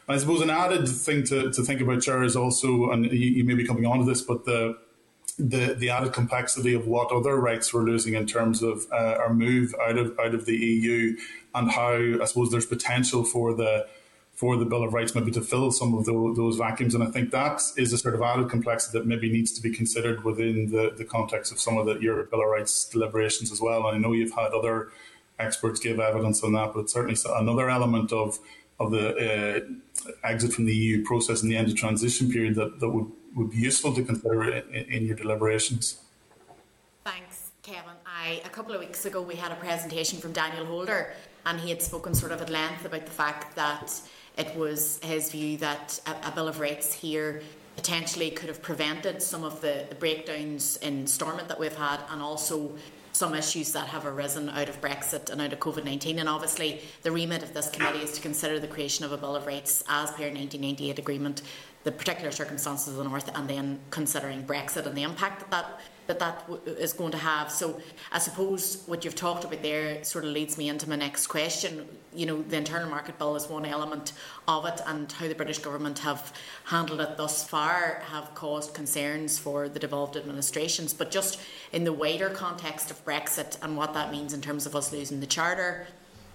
[0.07, 3.43] I suppose an added thing to, to think about, Chair, is also, and you, you
[3.43, 4.77] may be coming on to this, but the
[5.37, 9.33] the, the added complexity of what other rights we're losing in terms of uh, our
[9.33, 11.15] move out of out of the EU
[11.55, 13.87] and how I suppose there's potential for the
[14.39, 16.95] for the Bill of Rights maybe to fill some of those, vacuums.
[16.95, 19.69] And I think that is a sort of added complexity that maybe needs to be
[19.69, 23.59] considered within the, the context of some of the your Bill of Rights deliberations as
[23.59, 23.85] well.
[23.85, 24.93] And I know you've had other
[25.39, 28.39] experts give evidence on that, but it's certainly another element of
[28.79, 32.79] of the uh, exit from the EU process and the end of transition period that,
[32.79, 35.99] that would, would be useful to consider in, in your deliberations.
[37.03, 37.91] Thanks, Kevin.
[38.05, 41.11] I, a couple of weeks ago, we had a presentation from Daniel Holder,
[41.45, 44.01] and he had spoken sort of at length about the fact that
[44.37, 47.41] it was his view that a, a Bill of Rights here
[47.75, 52.21] potentially could have prevented some of the, the breakdowns in Stormont that we've had and
[52.21, 52.75] also
[53.11, 56.19] some issues that have arisen out of Brexit and out of COVID 19.
[56.19, 59.35] And obviously, the remit of this committee is to consider the creation of a Bill
[59.35, 61.41] of Rights as per 1998 agreement,
[61.83, 65.81] the particular circumstances of the North, and then considering Brexit and the impact that that
[66.09, 67.51] that that is going to have.
[67.51, 67.79] So
[68.11, 71.87] I suppose what you've talked about there sort of leads me into my next question.
[72.15, 74.13] You know, the internal market bill is one element
[74.47, 76.33] of it, and how the British government have
[76.65, 80.95] handled it thus far have caused concerns for the devolved administrations.
[80.95, 81.39] But just
[81.71, 85.19] in the wider context of Brexit and what that means in terms of us losing
[85.19, 85.85] the charter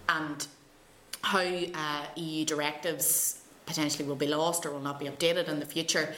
[0.09, 0.47] and
[1.23, 5.67] how uh, EU directives potentially will be lost or will not be updated in the
[5.67, 6.15] future,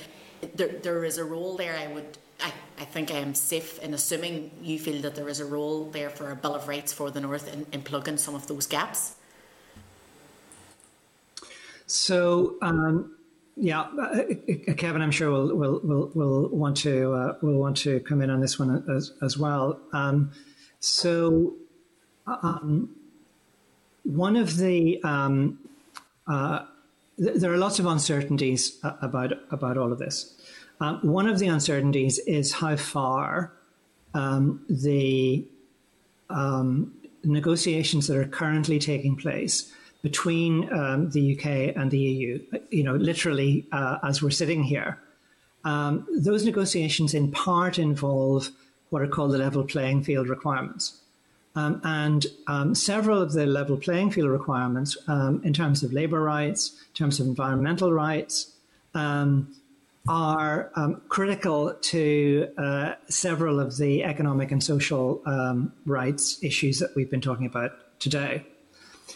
[0.54, 3.94] there, there is a role there I would I, I think I am safe in
[3.94, 7.11] assuming you feel that there is a role there for a Bill of Rights for
[7.11, 9.14] the North in, in plugging some of those gaps.
[11.87, 13.16] So, um,
[13.57, 14.22] yeah, uh,
[14.68, 18.20] uh, Kevin, I'm sure will will will will want to uh, will want to come
[18.20, 19.81] in on this one as as well.
[19.92, 20.33] Um,
[20.81, 21.55] so,
[22.27, 22.94] um,
[24.03, 25.59] one of the um,
[26.27, 26.66] uh,
[27.18, 30.36] th- there are lots of uncertainties about about all of this.
[30.80, 33.52] Um, one of the uncertainties is how far
[34.14, 35.46] um, the
[36.28, 36.92] um,
[37.24, 42.94] negotiations that are currently taking place between um, the UK and the EU, you know,
[42.94, 44.98] literally uh, as we're sitting here,
[45.64, 48.50] um, those negotiations in part involve
[48.90, 51.00] what are called the level playing field requirements.
[51.56, 56.72] Um, and um, several of the level playing field requirements, in terms of labour rights,
[56.88, 58.52] in terms of environmental rights,
[58.94, 59.54] um,
[60.08, 66.94] are um, critical to uh, several of the economic and social um, rights issues that
[66.94, 68.46] we've been talking about today.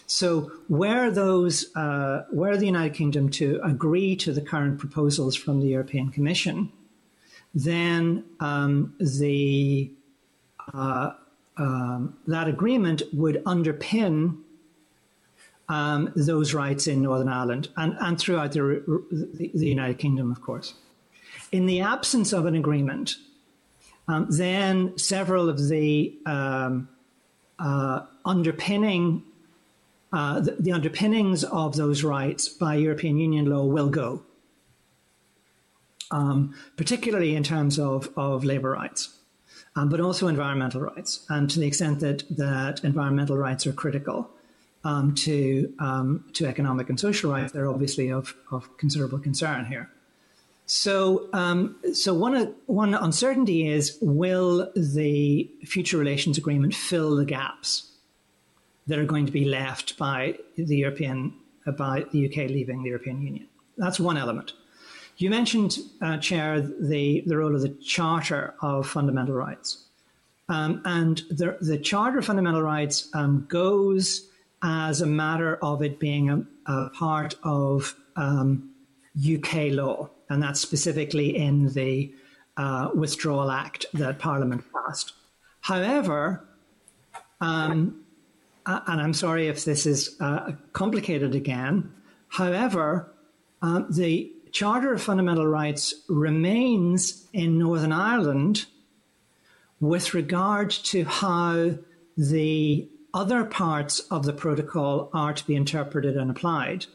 [0.07, 5.61] So, were those, uh, were the United Kingdom to agree to the current proposals from
[5.61, 6.73] the European Commission,
[7.55, 9.91] then um, the
[10.73, 11.13] uh,
[11.57, 14.39] um, that agreement would underpin
[15.71, 18.83] um, those rights in Northern Ireland and, and throughout the,
[19.55, 20.75] the, United Kingdom, of course.
[21.53, 23.15] In the absence of an agreement,
[24.09, 26.89] um, then several of the um,
[27.61, 29.23] uh, underpinning
[30.13, 34.25] uh, the, the, underpinnings of those rights by European Union law will go,
[36.11, 39.17] um, particularly in terms of, of labour rights,
[39.77, 44.29] um, but also environmental rights, and to the extent that, that environmental rights are critical
[44.85, 49.91] um, to um, to economic and social rights, they're obviously of, of considerable concern here.
[50.67, 57.91] So, um, so one one uncertainty is: will the future relations agreement fill the gaps
[58.87, 61.35] that are going to be left by the European
[61.67, 63.49] uh, by the UK leaving the European Union?
[63.77, 64.53] That's one element.
[65.17, 69.85] You mentioned, uh, Chair, the the role of the Charter of Fundamental Rights,
[70.49, 74.30] um, and the the Charter of Fundamental Rights um, goes
[74.63, 78.71] as a matter of it being a, a part of um,
[79.19, 82.15] UK law, and that's specifically in the
[82.57, 85.15] uh, Withdrawal Act that Parliament passed.
[85.61, 86.47] However,
[87.41, 88.05] um,
[88.67, 91.93] and I'm sorry if this is uh, complicated again,
[92.29, 93.13] however,
[93.63, 98.67] um, the Charter of Fundamental Rights remains in Northern Ireland
[99.81, 101.79] with regard to how
[102.17, 106.87] the other parts of the protocol are to be interpreted and applied.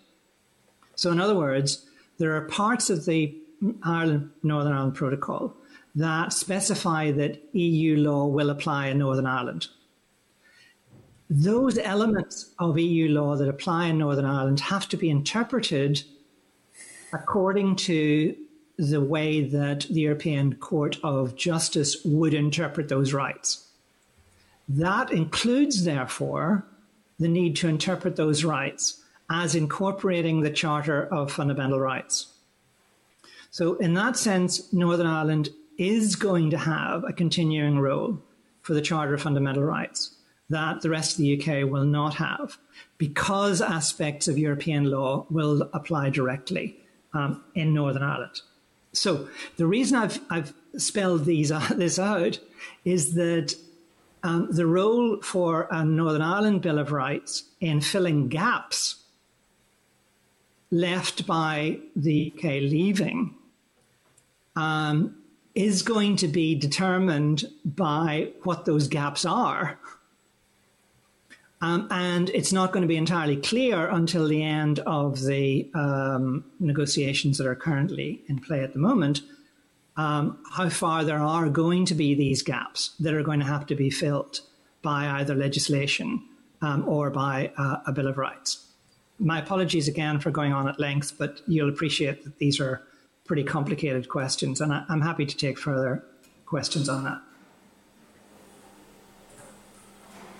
[0.95, 1.85] So, in other words,
[2.17, 3.35] there are parts of the
[3.83, 5.55] Ireland Northern Ireland Protocol
[5.95, 9.67] that specify that EU law will apply in Northern Ireland.
[11.29, 16.03] Those elements of EU law that apply in Northern Ireland have to be interpreted
[17.13, 18.35] according to
[18.77, 23.64] the way that the European Court of Justice would interpret those rights.
[24.67, 26.65] That includes, therefore,
[27.19, 32.27] the need to interpret those rights as incorporating the Charter of Fundamental Rights.
[33.51, 38.19] So, in that sense, Northern Ireland is going to have a continuing role
[38.61, 40.15] for the Charter of Fundamental Rights
[40.49, 42.57] that the rest of the UK will not have
[42.97, 46.77] because aspects of European law will apply directly
[47.13, 48.41] um, in Northern Ireland.
[48.93, 49.27] So,
[49.57, 52.39] the reason I've, I've spelled these, uh, this out
[52.83, 53.55] is that
[54.25, 59.03] um, the role for a Northern Ireland Bill of Rights in filling gaps
[60.71, 63.35] left by the UK leaving
[64.55, 65.15] um,
[65.53, 69.79] is going to be determined by what those gaps are.
[71.61, 76.45] Um, and it's not going to be entirely clear until the end of the um,
[76.59, 79.21] negotiations that are currently in play at the moment
[79.97, 83.65] um, how far there are going to be these gaps that are going to have
[83.67, 84.41] to be filled
[84.81, 86.21] by either legislation
[86.61, 88.65] um, or by uh, a Bill of Rights.
[89.19, 92.83] My apologies again for going on at length, but you'll appreciate that these are
[93.25, 96.03] pretty complicated questions, and I, I'm happy to take further
[96.45, 97.21] questions on that.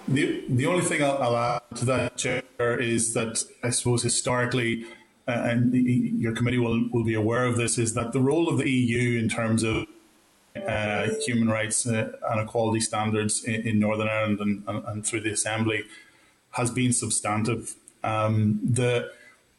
[0.08, 4.86] The, the only thing I'll, I'll add to that, Chair, is that I suppose historically,
[5.28, 8.70] and your committee will, will be aware of this, is that the role of the
[8.70, 9.86] EU in terms of
[10.56, 15.22] uh, human rights uh, and equality standards in, in Northern Ireland and, and, and, through
[15.22, 15.84] the Assembly
[16.52, 17.76] has been substantive.
[18.04, 19.12] Um, the,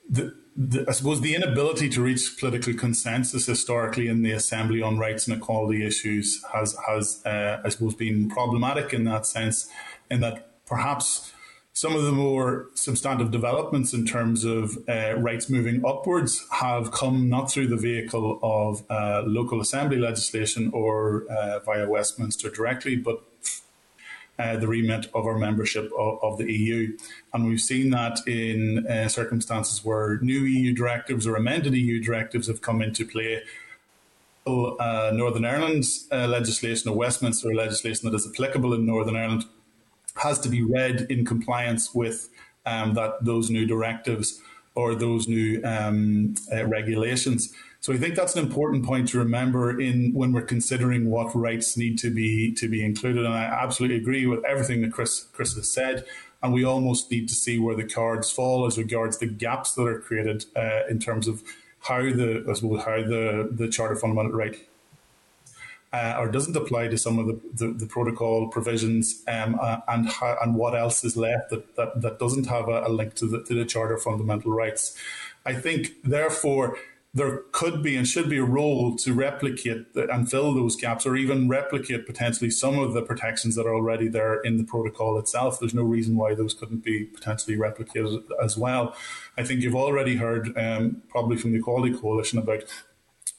[0.08, 4.98] the the, I suppose the inability to reach political consensus historically in the Assembly on
[4.98, 9.68] rights and equality issues has has uh, I suppose been problematic in that sense,
[10.10, 11.32] in that perhaps
[11.76, 17.28] some of the more substantive developments in terms of uh, rights moving upwards have come
[17.28, 23.22] not through the vehicle of uh, local assembly legislation or uh, via Westminster directly, but
[24.38, 26.96] uh, the remit of our membership of, of, the EU.
[27.34, 32.46] And we've seen that in uh, circumstances where new EU directives or amended EU directives
[32.46, 33.42] have come into play.
[34.46, 39.44] Uh, Northern Ireland's uh, legislation or Westminster legislation that is applicable in Northern Ireland
[40.16, 42.28] has to be read in compliance with
[42.64, 44.40] um, that those new directives
[44.74, 47.52] or those new um, uh, regulations.
[47.80, 51.76] So I think that's an important point to remember in when we're considering what rights
[51.76, 53.24] need to be to be included.
[53.24, 56.04] And I absolutely agree with everything that Chris Chris has said.
[56.42, 59.86] And we almost need to see where the cards fall as regards the gaps that
[59.86, 61.42] are created uh, in terms of
[61.80, 64.56] how the as well how the the Charter Fundamental Right
[65.96, 70.10] uh, or doesn't apply to some of the, the, the protocol provisions um, uh, and
[70.42, 73.42] and what else is left that, that, that doesn't have a, a link to the,
[73.44, 74.96] to the Charter of Fundamental Rights.
[75.46, 76.76] I think, therefore,
[77.14, 81.16] there could be and should be a role to replicate and fill those gaps or
[81.16, 85.58] even replicate potentially some of the protections that are already there in the protocol itself.
[85.58, 88.94] There's no reason why those couldn't be potentially replicated as well.
[89.38, 92.64] I think you've already heard um, probably from the Equality Coalition about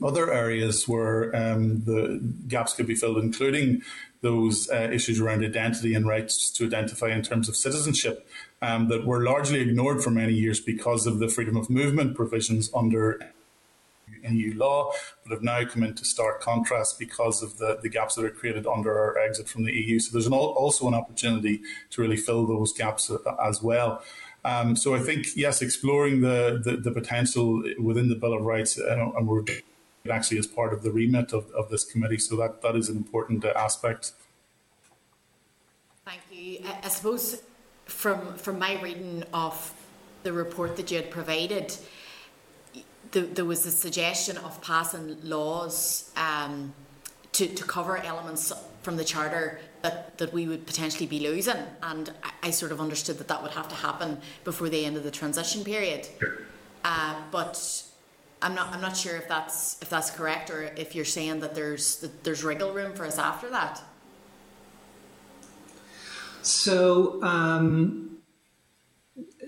[0.04, 3.82] other areas where um, the gaps could be filled, including
[4.22, 8.28] those uh, issues around identity and rights to identify in terms of citizenship
[8.62, 12.70] um, that were largely ignored for many years because of the freedom of movement provisions
[12.76, 13.20] under
[14.30, 14.92] EU law,
[15.24, 18.66] but have now come into stark contrast because of the, the gaps that are created
[18.66, 20.00] under our exit from the EU.
[20.00, 24.04] So there's an, also an opportunity to really fill those gaps uh, as well.
[24.46, 28.80] Um, so I think, yes, exploring the, the, the, potential within the Bill of Rights,
[28.80, 29.44] uh, and we're
[30.10, 32.18] actually is part of the remit of, of this committee.
[32.18, 34.14] So that, that is an important uh, aspect.
[36.06, 36.60] Thank you.
[36.66, 37.42] I, I suppose
[37.86, 39.74] from from my reading of
[40.24, 41.76] the report that you had provided,
[43.12, 46.74] the, there was a suggestion of passing laws um,
[47.34, 48.52] to, to cover elements
[48.82, 51.58] from the charter that, that we would potentially be losing.
[51.84, 54.98] And I, I, sort of understood that that would have to happen before the end
[54.98, 56.08] of the transition period.
[56.84, 57.84] Uh, but
[58.42, 61.56] I'm not I'm not sure if that's if that's correct or if you're saying that
[61.56, 63.82] there's that there's wriggle room for us after that.
[66.44, 68.18] So um,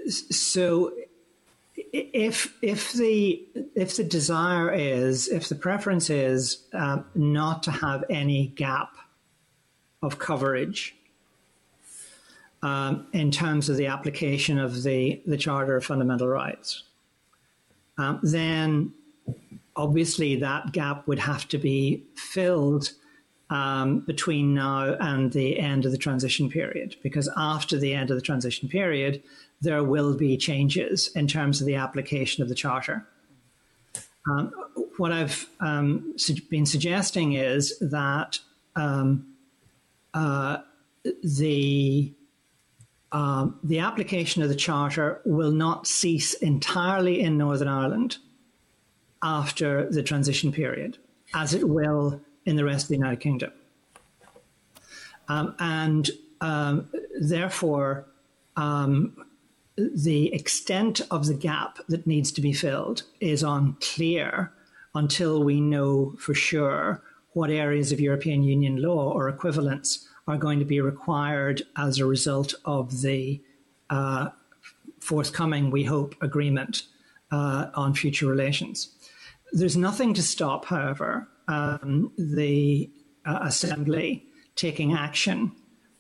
[0.09, 0.93] so
[1.93, 8.03] if if the if the desire is if the preference is um, not to have
[8.09, 8.95] any gap
[10.01, 10.95] of coverage
[12.63, 16.83] um, in terms of the application of the the Charter of Fundamental Rights
[17.99, 18.93] um, then
[19.75, 22.91] obviously that gap would have to be filled
[23.49, 28.15] um, between now and the end of the transition period, because after the end of
[28.15, 29.21] the transition period,
[29.61, 33.05] there will be changes in terms of the application of the charter.
[34.29, 34.53] Um,
[34.97, 38.39] what I've um, su- been suggesting is that
[38.75, 39.27] um,
[40.13, 40.57] uh,
[41.23, 42.13] the
[43.11, 48.17] um, the application of the Charter will not cease entirely in Northern Ireland
[49.23, 50.97] after the transition period,
[51.33, 53.51] as it will in the rest of the United Kingdom.
[55.27, 56.09] Um, and
[56.41, 56.89] um,
[57.19, 58.05] therefore,
[58.55, 59.15] um,
[59.75, 64.51] the extent of the gap that needs to be filled is unclear
[64.95, 67.01] until we know for sure
[67.33, 72.05] what areas of European Union law or equivalents are going to be required as a
[72.05, 73.41] result of the
[73.89, 74.29] uh,
[74.99, 76.83] forthcoming, we hope, agreement
[77.31, 78.95] uh, on future relations.
[79.51, 82.89] There's nothing to stop, however, um, the
[83.25, 84.23] uh, Assembly
[84.55, 85.51] taking action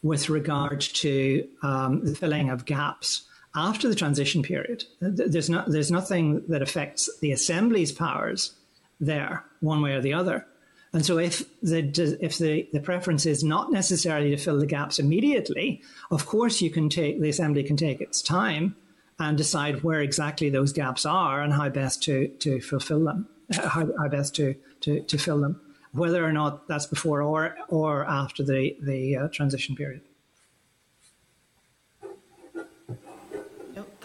[0.03, 3.23] with regard to um, the filling of gaps
[3.55, 4.83] after the transition period.
[5.01, 8.53] There's, there's nothing that affects the Assembly's powers
[8.99, 10.45] there, one way or the other.
[10.91, 14.97] And so, if the if the, the preference is not necessarily to fill the gaps
[14.97, 18.75] immediately, of course you can take the assembly can take its time
[19.19, 23.87] and decide where exactly those gaps are and how best to to fulfill them, how,
[23.99, 25.61] how best to, to to fill them,
[25.91, 30.01] whether or not that's before or or after the the uh, transition period.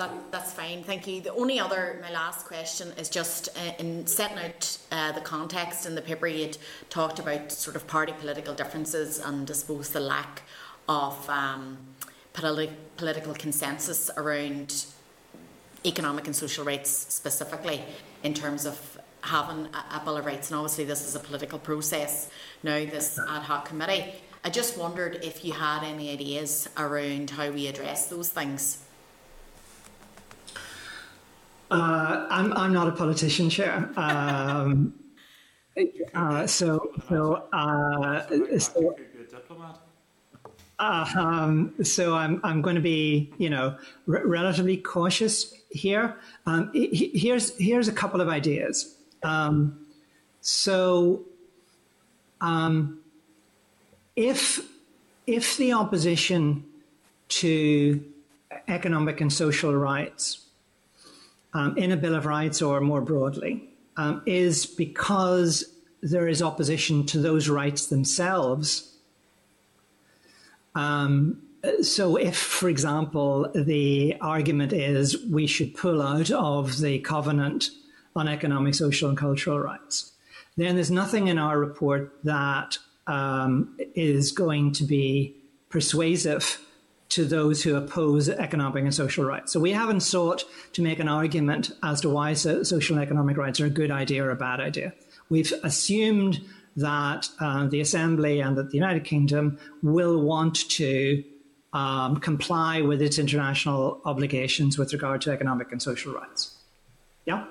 [0.04, 1.20] That, that's fine, thank you.
[1.20, 5.86] The only other, my last question is just uh, in setting out uh, the context
[5.86, 6.50] in the paper, you
[6.90, 10.42] talked about sort of party political differences and I suppose the lack
[10.88, 11.78] of um,
[12.34, 14.86] politi- political consensus around
[15.86, 17.82] economic and social rights specifically
[18.22, 20.50] in terms of having a, a Bill of Rights.
[20.50, 22.30] And obviously, this is a political process
[22.62, 24.12] now, this ad hoc committee.
[24.44, 28.83] I just wondered if you had any ideas around how we address those things.
[31.74, 33.90] Uh, I'm I'm not a politician, chair.
[33.96, 34.94] Um,
[36.14, 38.96] uh, so so uh, so.
[40.78, 46.16] Uh, um, so I'm I'm going to be you know relatively cautious here.
[46.46, 48.96] Um, here's here's a couple of ideas.
[49.24, 49.84] Um,
[50.40, 51.24] so
[52.40, 53.00] um,
[54.14, 54.60] if
[55.26, 56.64] if the opposition
[57.30, 58.04] to
[58.68, 60.43] economic and social rights
[61.54, 65.64] um, in a Bill of Rights or more broadly um, is because
[66.02, 68.92] there is opposition to those rights themselves.
[70.74, 71.40] Um,
[71.80, 77.70] so, if, for example, the argument is we should pull out of the Covenant
[78.14, 80.12] on Economic, Social, and Cultural Rights,
[80.56, 82.76] then there's nothing in our report that
[83.06, 85.36] um, is going to be
[85.70, 86.58] persuasive
[87.14, 89.52] to those who oppose economic and social rights.
[89.52, 93.60] So we haven't sought to make an argument as to why social and economic rights
[93.60, 94.92] are a good idea or a bad idea.
[95.30, 96.40] We've assumed
[96.76, 101.22] that uh, the Assembly and that the United Kingdom will want to
[101.72, 106.56] um, comply with its international obligations with regard to economic and social rights.
[107.26, 107.44] Yeah?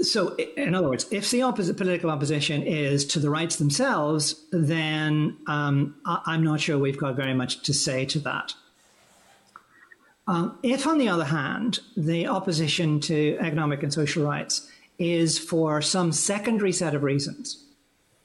[0.00, 5.36] So, in other words, if the opposite political opposition is to the rights themselves, then
[5.46, 8.54] um, I- am not sure we've got very much to say to that.
[10.26, 15.82] Um, if, on the other hand, the opposition to economic and social rights is for
[15.82, 17.64] some secondary set of reasons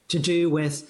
[0.08, 0.89] to do with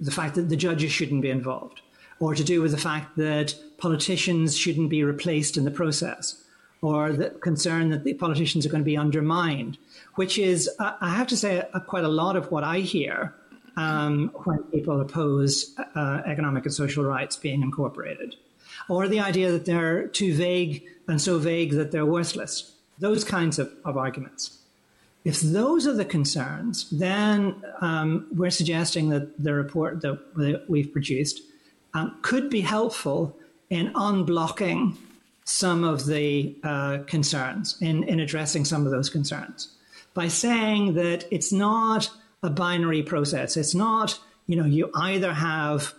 [0.00, 1.82] the fact that the judges shouldn't be involved,
[2.18, 6.39] or to do with the fact that politicians shouldn't be replaced in the process,
[6.82, 9.76] or the concern that the politicians are going to be undermined,
[10.14, 13.34] which is, uh, I have to say, uh, quite a lot of what I hear
[13.76, 18.34] um, when people oppose uh, economic and social rights being incorporated,
[18.88, 22.76] or the idea that they're too vague and so vague that they're worthless.
[22.98, 24.58] Those kinds of, of arguments.
[25.24, 31.42] If those are the concerns, then um, we're suggesting that the report that, we've produced
[31.92, 33.36] um, could be helpful
[33.68, 34.96] in unblocking
[35.50, 39.74] some of the uh, concerns, in, in addressing some of those concerns,
[40.14, 42.08] by saying that it's not
[42.42, 43.56] a binary process.
[43.56, 45.92] It's not, you know, you either have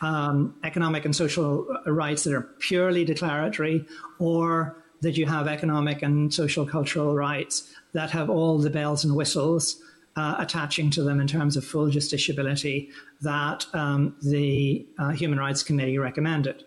[0.00, 3.84] um, economic and social rights that are purely declaratory,
[4.18, 9.14] or that you have economic and social cultural rights that have all the bells and
[9.14, 9.82] whistles
[10.16, 12.88] uh, attaching to them in terms of full justiciability
[13.20, 16.64] that um, the uh, Human Rights Committee recommended.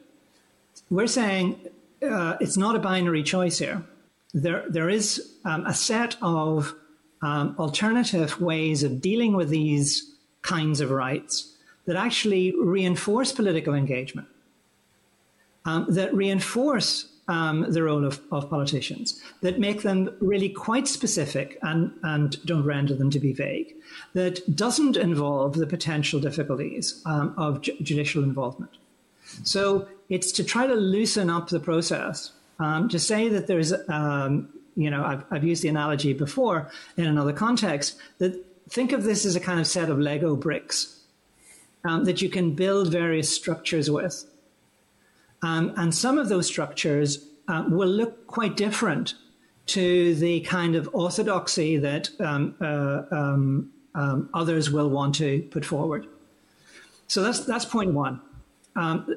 [0.92, 1.60] We're saying
[2.02, 3.84] uh, it's not a binary choice here.
[4.34, 6.76] There, there is um, a set of
[7.22, 14.28] um, alternative ways of dealing with these kinds of rights that actually reinforce political engagement,
[15.66, 21.58] um, that reinforce um, the role of, of, politicians, that make them really quite specific
[21.62, 23.76] and, and don't render them to be vague,
[24.14, 28.72] that doesn't involve the potential difficulties um, of ju- judicial involvement.
[29.44, 32.32] So it's to try to loosen up the process.
[32.60, 37.06] Um, to say that there's, um, you know, I've, I've used the analogy before in
[37.06, 41.02] another context, that think of this as a kind of set of Lego bricks
[41.86, 44.26] um, that you can build various structures with.
[45.44, 49.14] Um, and some of those structures uh, will look quite different
[49.68, 56.08] to the kind of orthodoxy that um, uh, others will want to put forward.
[57.08, 58.22] So that's that's point one
[58.78, 59.08] um,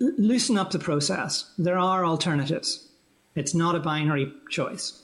[0.00, 1.52] loosen up the process.
[1.58, 2.88] There are alternatives.
[3.34, 5.02] It's not a binary choice.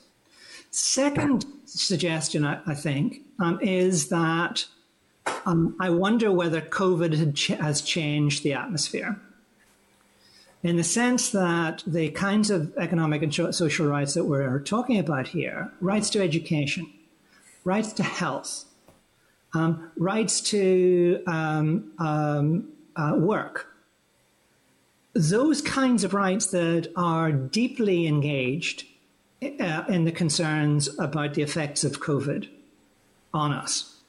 [0.71, 4.65] second suggestion, I, I think, um, is that
[5.45, 9.19] um, I wonder whether COVID ch- has changed the atmosphere.
[10.63, 15.27] In the sense that the kinds of economic and social rights that we're talking about
[15.27, 16.91] here rights to education,
[17.63, 18.65] rights to health,
[19.53, 23.74] um, rights to um, um, uh, work
[25.15, 28.83] those kinds of rights that are deeply engaged
[29.41, 32.49] uh, in the concerns about the effects of COVID
[33.33, 34.01] on us.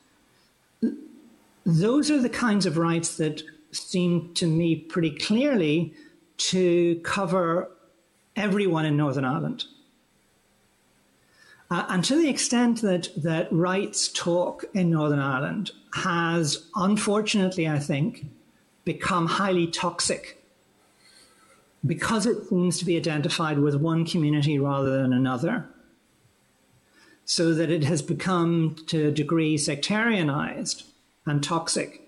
[1.64, 5.94] Those are the kinds of rights that seem to me pretty clearly
[6.38, 7.70] to cover
[8.34, 9.64] everyone in Northern Ireland.
[11.70, 17.78] Uh, and to the extent that, that rights talk in Northern Ireland has, unfortunately, I
[17.78, 18.26] think,
[18.84, 20.42] become highly toxic
[21.86, 25.66] because it seems to be identified with one community rather than another,
[27.24, 30.84] so that it has become to a degree sectarianized
[31.26, 32.02] and toxic.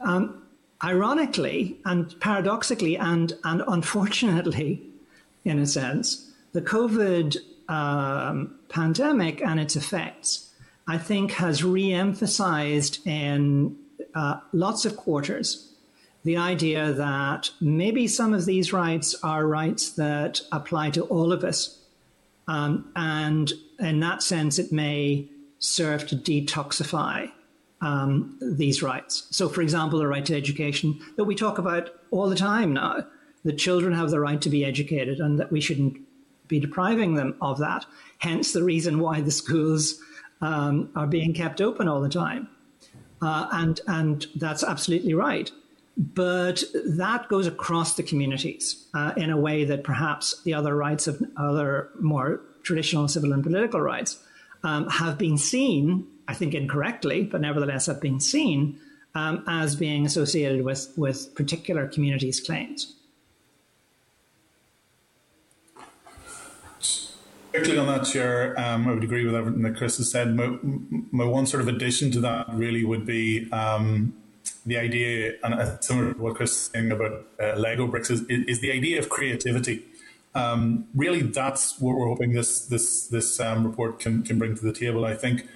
[0.00, 0.42] Um,
[0.82, 4.82] ironically and paradoxically and, and unfortunately,
[5.44, 7.36] in a sense, the COVID
[7.68, 10.50] um, pandemic and its effects,
[10.88, 13.76] I think, has re emphasized in
[14.14, 15.71] uh, lots of quarters
[16.24, 21.42] the idea that maybe some of these rights are rights that apply to all of
[21.42, 21.78] us.
[22.46, 27.30] Um, and in that sense, it may serve to detoxify
[27.80, 29.26] um, these rights.
[29.30, 33.06] So, for example, the right to education that we talk about all the time now,
[33.44, 35.98] that children have the right to be educated and that we shouldn't
[36.46, 37.84] be depriving them of that.
[38.18, 40.00] Hence, the reason why the schools
[40.40, 42.48] um, are being kept open all the time.
[43.20, 45.50] Uh, and, and that's absolutely right.
[45.96, 51.06] But that goes across the communities uh, in a way that perhaps the other rights
[51.06, 54.18] of other more traditional civil and political rights
[54.64, 58.78] um, have been seen, I think incorrectly, but nevertheless have been seen
[59.14, 62.94] um, as being associated with, with particular communities' claims.
[67.50, 70.34] Quickly on that, Chair, um, I would agree with everything that Chris has said.
[70.34, 74.14] My, my, one sort of addition to that really would be um,
[74.64, 78.60] the idea, and similar to what Chris is saying about uh, Lego bricks, is, is
[78.60, 79.84] the idea of creativity.
[80.34, 84.64] Um, really, that's what we're hoping this this this um, report can can bring to
[84.64, 85.04] the table.
[85.04, 85.46] I think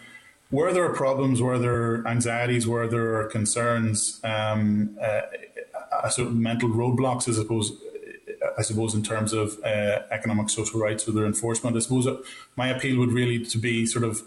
[0.51, 5.23] where there are problems, where there are anxieties, where there are concerns, um, uh,
[5.93, 7.73] uh sort of mental roadblocks, I suppose.
[8.59, 12.07] I suppose in terms of uh, economic social rights or their enforcement, I suppose
[12.55, 14.23] my appeal would really to be sort of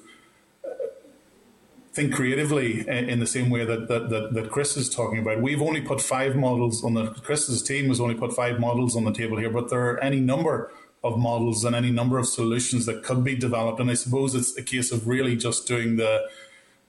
[1.99, 5.41] think creatively in the same way that, that, that, that, Chris is talking about.
[5.41, 9.03] We've only put five models on the Chris's team has only put five models on
[9.03, 10.71] the table here, but there are any number
[11.03, 13.81] of models and any number of solutions that could be developed.
[13.81, 16.29] And I suppose it's a case of really just doing the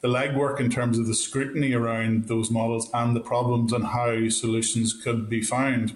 [0.01, 4.31] the legwork in terms of the scrutiny around those models and the problems and how
[4.31, 5.95] solutions could be found.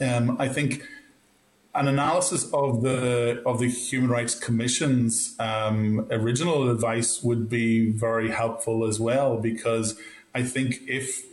[0.00, 0.82] Um, I think
[1.78, 8.30] an analysis of the of the Human Rights Commission's um, original advice would be very
[8.30, 9.96] helpful as well because
[10.34, 11.24] I think if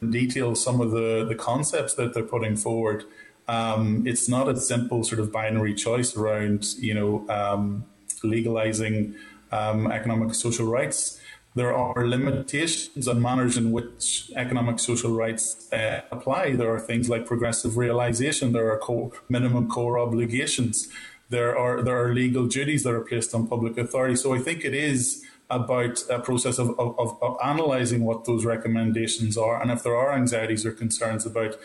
[0.00, 3.04] in detail some of the the concepts that they're putting forward,
[3.46, 7.84] um, it's not a simple sort of binary choice around you know um,
[8.24, 9.14] legalizing
[9.52, 11.20] um, economic social rights
[11.54, 16.56] there are limitations on manners in which economic social rights uh, apply.
[16.56, 18.52] There are things like progressive realization.
[18.52, 20.88] There are co- minimum core obligations.
[21.28, 24.16] There are there are legal duties that are placed on public authority.
[24.16, 29.36] So I think it is about a process of, of, of analyzing what those recommendations
[29.36, 31.56] are, and if there are anxieties or concerns about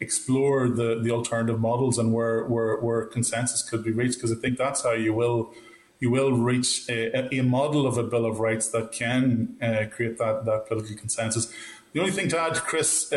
[0.00, 4.36] explore the, the alternative models and where, where, where consensus could be reached, because I
[4.36, 5.52] think that's how you will
[5.98, 10.18] you will reach a, a, model of a Bill of Rights that can uh, create
[10.18, 11.52] that, that political consensus.
[11.92, 13.16] The only thing to add, Chris, uh,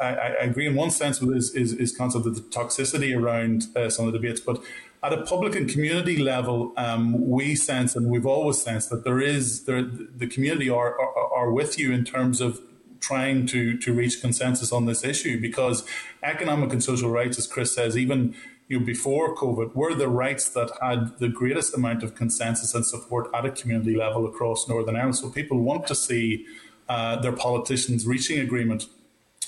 [0.00, 3.16] I, I, I, agree in one sense with is, is, is concept of the toxicity
[3.16, 4.62] around uh, some of the debates, but
[5.02, 9.20] at a public and community level, um, we sense and we've always sensed that there
[9.20, 12.60] is there, the community are, are, are with you in terms of
[13.00, 15.86] trying to to reach consensus on this issue because
[16.22, 18.34] economic and social rights, as Chris says, even
[18.68, 22.84] you know, before COVID were the rights that had the greatest amount of consensus and
[22.84, 25.16] support at a community level across Northern Ireland.
[25.16, 26.46] So people want to see
[26.88, 28.86] uh, their politicians reaching agreement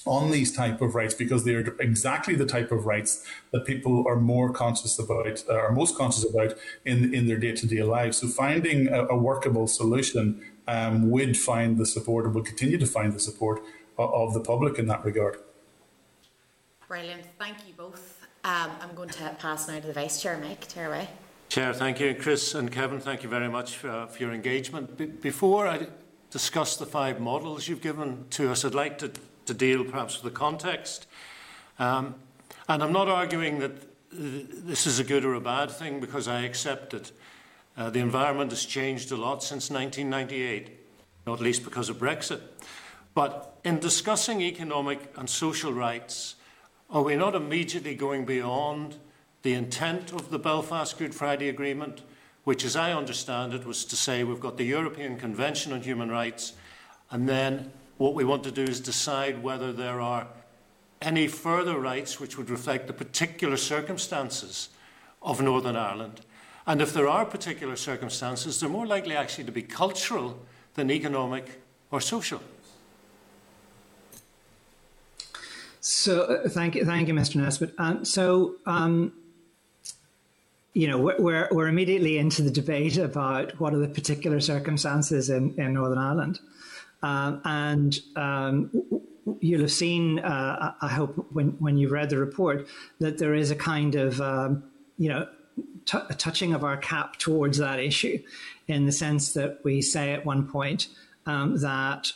[0.07, 4.05] on these type of rights because they are exactly the type of rights that people
[4.07, 6.55] are more conscious about, uh, are most conscious about
[6.85, 8.19] in in their day to day lives.
[8.19, 12.87] So finding a, a workable solution um, would find the support, and will continue to
[12.87, 13.61] find the support
[13.99, 15.39] of, of the public in that regard.
[16.87, 17.25] Brilliant.
[17.39, 18.18] Thank you both.
[18.49, 20.67] Um, I'm going to pass now to the Vice Chair, Mike.
[20.69, 21.07] Tear away.
[21.51, 22.15] Chair, thank you.
[22.15, 24.97] Chris and Kevin, thank you very much for, uh, for your engagement.
[24.97, 25.89] Be before I
[26.31, 29.13] discuss the five models you've given to us, I'd like to,
[29.45, 31.07] to deal perhaps with the context.
[31.79, 32.15] Um,
[32.71, 36.45] and I'm not arguing that this is a good or a bad thing because I
[36.45, 37.13] accept it.
[37.77, 40.71] Uh, the environment has changed a lot since 1998,
[41.27, 42.41] not least because of Brexit.
[43.13, 46.37] But in discussing economic and social rights,
[46.91, 48.97] are we not immediately going beyond
[49.43, 52.03] the intent of the Belfast Good Friday Agreement,
[52.45, 56.11] which, as I understand it, was to say we've got the European Convention on Human
[56.11, 56.55] Rights,
[57.11, 60.29] and then what we want to do is decide whether there are
[61.03, 64.71] any further rights which would reflect the particular circumstances
[65.21, 66.23] of Northern Ireland.
[66.67, 70.39] And if there are particular circumstances, they're more likely actually to be cultural
[70.75, 71.61] than economic
[71.91, 72.41] or social.
[75.81, 77.37] So, uh, thank you, thank you, Mr.
[77.37, 77.75] Nesbitt.
[77.79, 79.13] Um, so, um,
[80.75, 85.55] you know, we're, we're immediately into the debate about what are the particular circumstances in,
[85.59, 86.41] in Northern Ireland.
[87.03, 88.71] Um, and um,
[89.41, 92.69] you'll have seen, uh, I hope, when, when you've read the report,
[92.99, 94.65] that there is a kind of, um,
[94.99, 95.29] you know,
[95.85, 98.21] t- a touching of our cap towards that issue
[98.67, 100.89] in the sense that we say at one point
[101.27, 102.13] um, that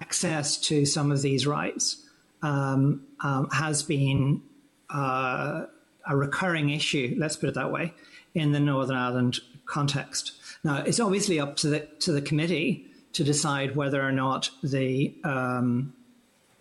[0.00, 2.06] access to some of these rights
[2.42, 4.42] um, um, has been
[4.88, 5.66] uh,
[6.08, 7.94] a recurring issue, let's put it that way,
[8.34, 10.32] in the Northern Ireland context.
[10.64, 15.14] Now, it's obviously up to the, to the committee to decide whether or not the,
[15.24, 15.94] um,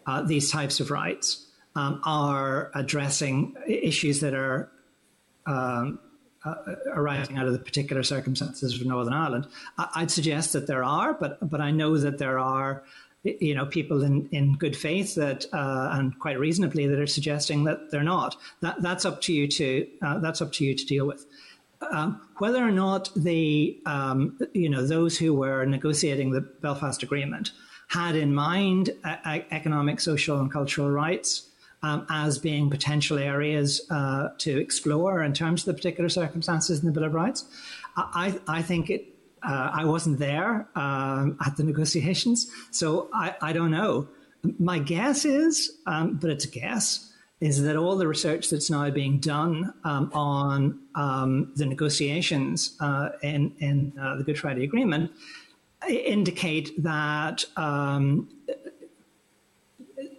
[0.06, 4.72] uh, these types of rights um, are addressing issues that are
[5.46, 6.00] um,
[6.46, 6.56] uh,
[6.94, 9.48] arising out of the particular circumstances of Northern Ireland.
[9.78, 12.84] I- would suggest that there are, but but I know that there are
[13.24, 17.66] you know, people in, in good faith that, uh, and quite reasonably, that are suggesting
[17.66, 18.36] that they're not.
[18.62, 21.26] That, that's up to you to, uh, that's up to you to deal with.
[21.92, 27.52] Um, whether or not the, um, you know, those who were negotiating the Belfast Agreement
[27.90, 28.92] had in mind
[29.52, 31.50] economic, social, and cultural rights
[31.82, 36.86] um, as being potential areas uh, to explore in terms of the particular circumstances in
[36.86, 37.46] the Bill of Rights,
[37.96, 43.54] I, I think it uh, I wasn't there um, at the negotiations, so I, I,
[43.54, 44.08] don't know.
[44.58, 47.12] My guess is, um, but it's a guess,
[47.42, 53.10] is that all the research that's now being done um, on um, the negotiations uh,
[53.22, 55.12] in, in uh, the Good Friday Agreement
[55.88, 58.28] indicate that um,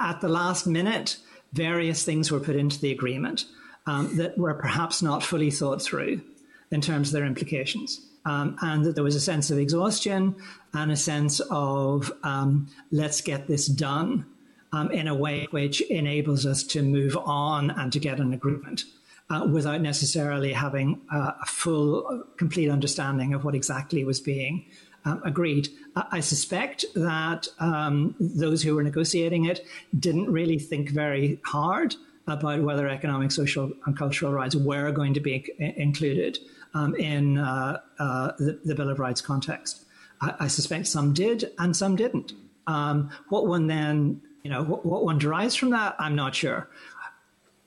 [0.00, 1.18] at the last minute,
[1.52, 3.44] various things were put into the agreement
[3.86, 6.22] um, that were perhaps not fully thought through
[6.70, 10.34] in terms of their implications um, and that there was a sense of exhaustion
[10.74, 14.26] and a sense of um, let's get this done
[14.72, 18.84] um, in a way which enables us to move on and to get an agreement.
[19.32, 24.66] Uh, without necessarily having a full, complete understanding of what exactly was being
[25.04, 25.68] um, agreed.
[25.94, 29.64] I suspect that um, those who were negotiating it
[29.98, 31.94] didn't really think very hard
[32.26, 36.38] about whether economic, social, and cultural rights were going to be included
[36.74, 39.84] um, in uh, uh, the, the, Bill of Rights context.
[40.20, 42.32] I, I, suspect some did and some didn't.
[42.66, 46.68] Um, what one then, you know, what, what, one derives from that, I'm not sure.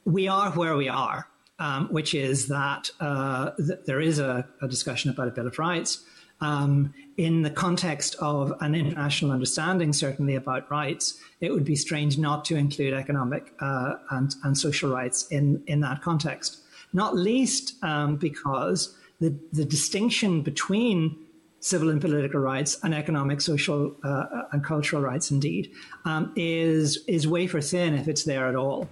[0.06, 1.28] We are where we are,
[1.60, 5.60] um, which is that uh, th- there is a, a, discussion about a Bill of
[5.60, 6.04] Rights.
[6.41, 12.18] Um, in the context of an international understanding, certainly about rights, it would be strange
[12.18, 16.62] not to include economic uh, and, and social rights in, in that context
[16.94, 21.18] not least um, because the, the distinction between
[21.60, 25.72] civil and political rights and economic, social, uh, and cultural rights, indeed,
[26.06, 28.89] um, is is wafer thin if it's there at all.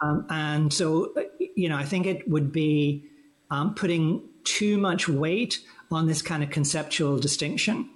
[0.00, 1.14] Um, and so,
[1.54, 3.04] you know, I think it would be
[3.50, 5.60] um, putting too much weight
[5.90, 7.88] on this kind of conceptual distinction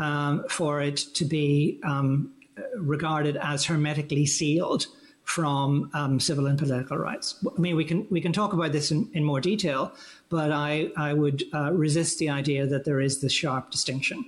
[0.00, 2.32] um, for it to be um,
[2.76, 4.86] regarded as hermetically sealed
[5.28, 7.44] from um, civil and political rights.
[7.46, 9.92] I mean, we can we can talk about this in, in more detail,
[10.30, 14.24] but I I would uh, resist the idea that there is this sharp distinction.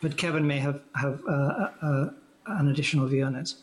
[0.00, 2.10] But Kevin may have have uh, uh, uh
[2.46, 3.62] an additional view on this.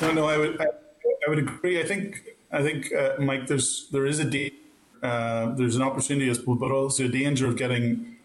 [0.00, 1.80] No, no, I would I, I would agree.
[1.80, 2.22] I think
[2.52, 4.54] I think uh, Mike, there's there is a da-
[5.02, 8.15] uh, there's an opportunity, but also a danger of getting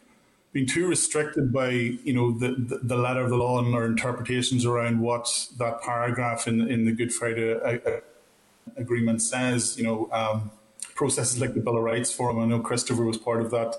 [0.54, 3.86] being too restricted by you know the, the, the letter of the law and our
[3.86, 7.99] interpretations around what that paragraph in in the Good Friday uh, uh,
[8.76, 9.78] agreement says.
[9.78, 10.52] You know, um,
[10.95, 12.39] processes like the Bill of Rights Forum.
[12.39, 13.76] I know Christopher was part of that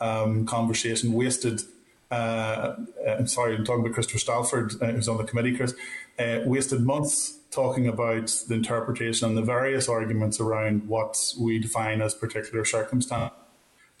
[0.00, 1.12] um, conversation.
[1.12, 1.62] Wasted.
[2.10, 2.74] Uh,
[3.06, 5.54] I'm sorry, I'm talking about Christopher Stalford, uh, who's on the committee.
[5.54, 5.74] Chris
[6.18, 12.00] uh, wasted months talking about the interpretation and the various arguments around what we define
[12.00, 13.32] as particular circumstance.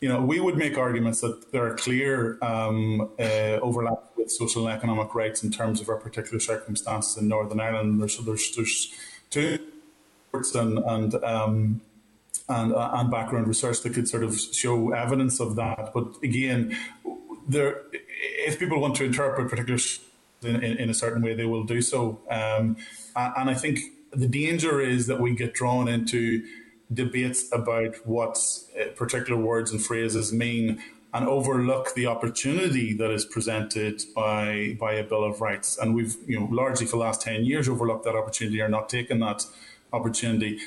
[0.00, 4.68] You know, we would make arguments that there are clear um, uh, overlaps with social
[4.68, 8.00] and economic rights in terms of our particular circumstances in Northern Ireland.
[8.00, 8.92] There's there's, there's
[9.30, 9.58] two
[10.54, 11.80] and and um,
[12.48, 15.90] and, uh, and background research that could sort of show evidence of that.
[15.92, 16.76] But again,
[17.46, 19.78] there, if people want to interpret particular
[20.42, 22.20] in, in, in, a certain way, they will do so.
[22.30, 22.76] Um,
[23.16, 23.80] and I think
[24.12, 26.46] the danger is that we get drawn into
[26.92, 28.38] debates about what
[28.78, 30.82] uh, particular words and phrases mean
[31.14, 35.78] and overlook the opportunity that is presented by by a Bill of Rights.
[35.78, 38.88] And we've, you know, largely for the last 10 years overlooked that opportunity or not
[38.88, 39.44] taken that
[39.92, 40.58] opportunity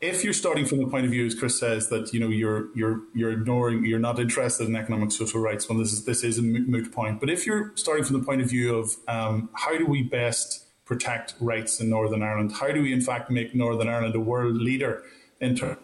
[0.00, 2.68] if you're starting from the point of view, as Chris says, that you know you're
[2.74, 5.68] you're you're ignoring, you're not interested in economic social rights.
[5.68, 7.20] Well, this is this is a moot point.
[7.20, 10.64] But if you're starting from the point of view of um, how do we best
[10.84, 14.56] protect rights in Northern Ireland, how do we in fact make Northern Ireland a world
[14.56, 15.02] leader
[15.40, 15.78] in terms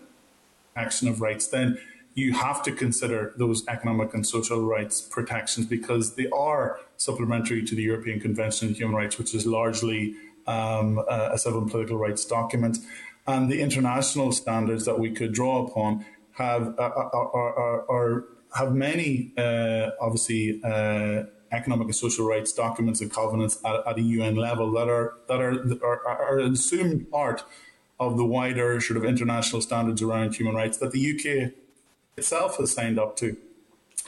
[0.74, 1.78] action of rights, then
[2.14, 7.74] you have to consider those economic and social rights protections because they are supplementary to
[7.74, 10.14] the European Convention on Human Rights, which is largely
[10.46, 12.78] um, a civil and political rights document.
[13.26, 18.24] And the international standards that we could draw upon have uh, uh, are, are, are,
[18.56, 24.02] have many uh, obviously uh, economic and social rights documents and covenants at, at, a
[24.02, 27.44] UN level that are that are, are are an assumed part
[28.06, 31.52] of the wider sort of international standards around human rights that the UK
[32.16, 33.36] itself has signed up to.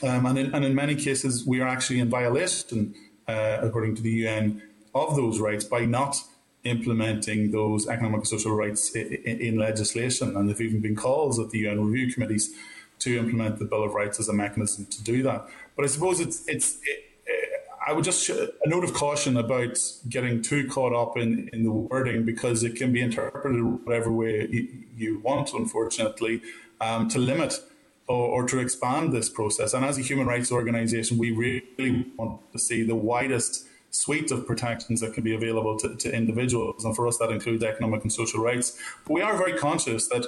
[0.03, 2.93] Um, and, in, and in many cases, we are actually in violation,
[3.27, 4.61] uh, according to the UN,
[4.93, 6.17] of those rights by not
[6.63, 10.35] implementing those economic and social rights in, in legislation.
[10.35, 12.53] And there've even been calls at the UN review committees
[12.99, 15.47] to implement the Bill of Rights as a mechanism to do that.
[15.75, 16.77] But I suppose it's it's.
[16.83, 17.01] It,
[17.87, 19.77] I would just a note of caution about
[20.09, 24.47] getting too caught up in, in the wording because it can be interpreted whatever way
[24.49, 26.41] you, you want, unfortunately,
[26.81, 27.59] um, to limit
[28.07, 29.73] or, or, to expand this process.
[29.73, 34.45] And as a human rights organisation, we really want to see the widest suite of
[34.45, 36.85] protections that can be available to, to individuals.
[36.85, 38.79] And for us, that includes economic and social rights.
[39.05, 40.25] But we are very conscious that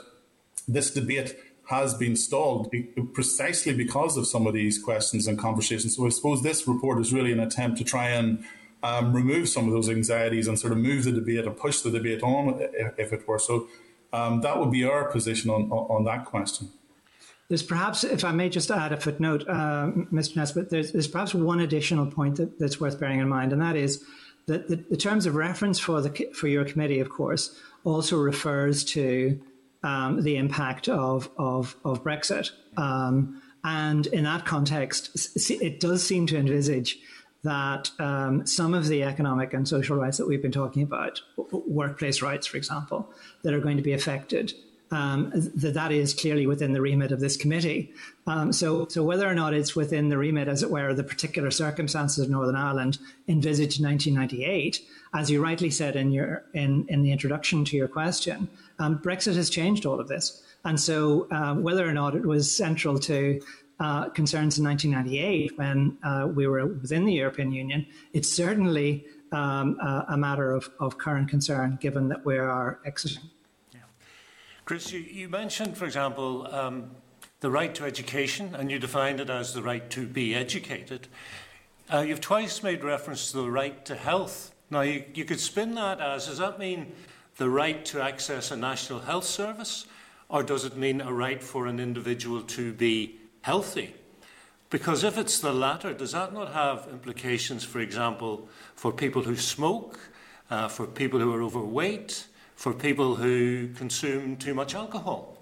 [0.67, 1.37] this debate
[1.67, 2.73] has been stalled
[3.13, 5.95] precisely because of some of these questions and conversations.
[5.97, 8.45] So I suppose this report is really an attempt to try and
[8.83, 11.91] um, remove some of those anxieties and sort of move the debate and push the
[11.91, 13.39] debate on, if, if it were.
[13.39, 13.67] So
[14.13, 16.69] um, that would be our position on, on that question.
[17.49, 20.37] There's perhaps, if I may just add a footnote, uh, Mr.
[20.37, 23.75] Nesbitt, there's, there's, perhaps one additional point that, that's worth bearing in mind, and that
[23.75, 24.03] is
[24.47, 28.83] that the, the, terms of reference for the for your committee, of course, also refers
[28.83, 29.39] to
[29.87, 36.27] um, the impact of of, of Brexit, um, and in that context, it does seem
[36.27, 36.99] to envisage
[37.43, 41.21] that um, some of the economic and social rights that we've been talking about,
[41.51, 43.09] workplace rights, for example,
[43.43, 44.53] that are going to be affected
[44.91, 47.91] um, that that is clearly within the remit of this committee.
[48.25, 51.51] Um, so, so whether or not it's within the remit, as it were, the particular
[51.51, 54.81] circumstances of Northern Ireland envisaged in 1998,
[55.13, 59.35] as you rightly said in your in, in the introduction to your question, um, Brexit
[59.35, 60.41] has changed all of this.
[60.63, 63.41] And so, uh, whether or not it was central to
[63.79, 69.77] uh, concerns in 1998 when uh, we were within the European Union, it's certainly um,
[69.79, 73.29] a, a matter of, of current concern given that we are exiting.
[74.67, 76.91] Chris, you, you mentioned, for example, um,
[77.39, 81.07] the right to education, and you defined it as the right to be educated.
[81.89, 84.53] Uh, you've twice made reference to the right to health.
[84.69, 86.91] Now, you, you could spin that as does that mean
[87.37, 89.87] the right to access a national health service,
[90.27, 93.95] or does it mean a right for an individual to be healthy?
[94.69, 99.37] Because if it's the latter, does that not have implications, for example, for people who
[99.37, 99.97] smoke,
[100.51, 102.27] uh, for people who are overweight,
[102.57, 105.37] for people who consume too much alcohol?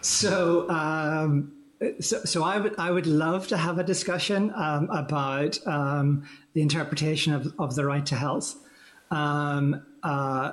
[0.00, 1.52] So, um,
[2.00, 6.62] so, so I would I would love to have a discussion um, about um, the
[6.62, 8.56] interpretation of, of the right to health.
[9.10, 10.52] Um, uh,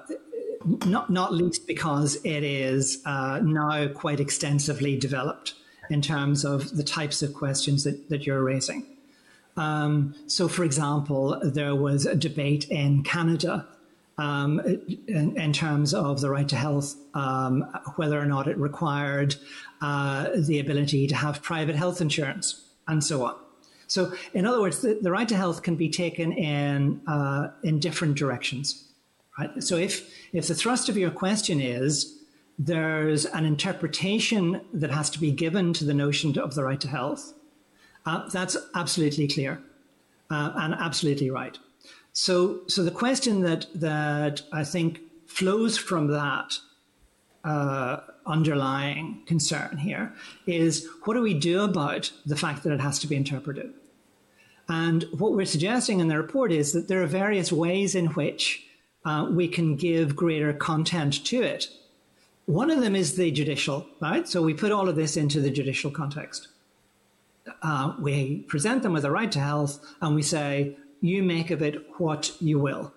[0.85, 5.55] not not least because it is uh, now quite extensively developed
[5.89, 8.85] in terms of the types of questions that, that you're raising.
[9.55, 13.67] Um, so, for example, there was a debate in Canada
[14.17, 14.59] um,
[15.07, 17.61] in, in, terms of the right to health, um,
[17.95, 19.35] whether or not it required
[19.81, 23.35] uh, the ability to have private health insurance, and so on.
[23.87, 27.79] So, in other words, the, the right to health can be taken in uh, in
[27.79, 28.87] different directions.
[29.37, 29.63] Right.
[29.63, 32.17] So, if if the thrust of your question is
[32.59, 36.87] there's an interpretation that has to be given to the notion of the right to
[36.87, 37.33] health,
[38.05, 39.61] uh, that's absolutely clear
[40.29, 41.57] uh, and absolutely right.
[42.13, 46.57] So, so the question that that I think flows from that
[47.43, 50.13] uh, underlying concern here
[50.45, 53.73] is what do we do about the fact that it has to be interpreted?
[54.67, 58.65] And what we're suggesting in the report is that there are various ways in which
[59.05, 61.67] uh, we can give greater content to it.
[62.45, 64.27] One of them is the judicial, right?
[64.27, 66.49] So we put all of this into the judicial context.
[67.61, 71.61] Uh, we present them with a right to health and we say, you make of
[71.61, 72.93] it what you will.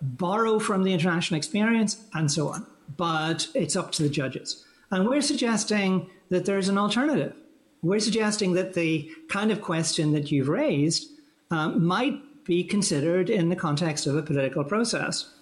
[0.00, 2.66] Borrow from the international experience and so on.
[2.96, 4.64] But it's up to the judges.
[4.90, 7.34] And we're suggesting that there's an alternative.
[7.82, 11.10] We're suggesting that the kind of question that you've raised
[11.50, 15.32] um, might be considered in the context of a political process.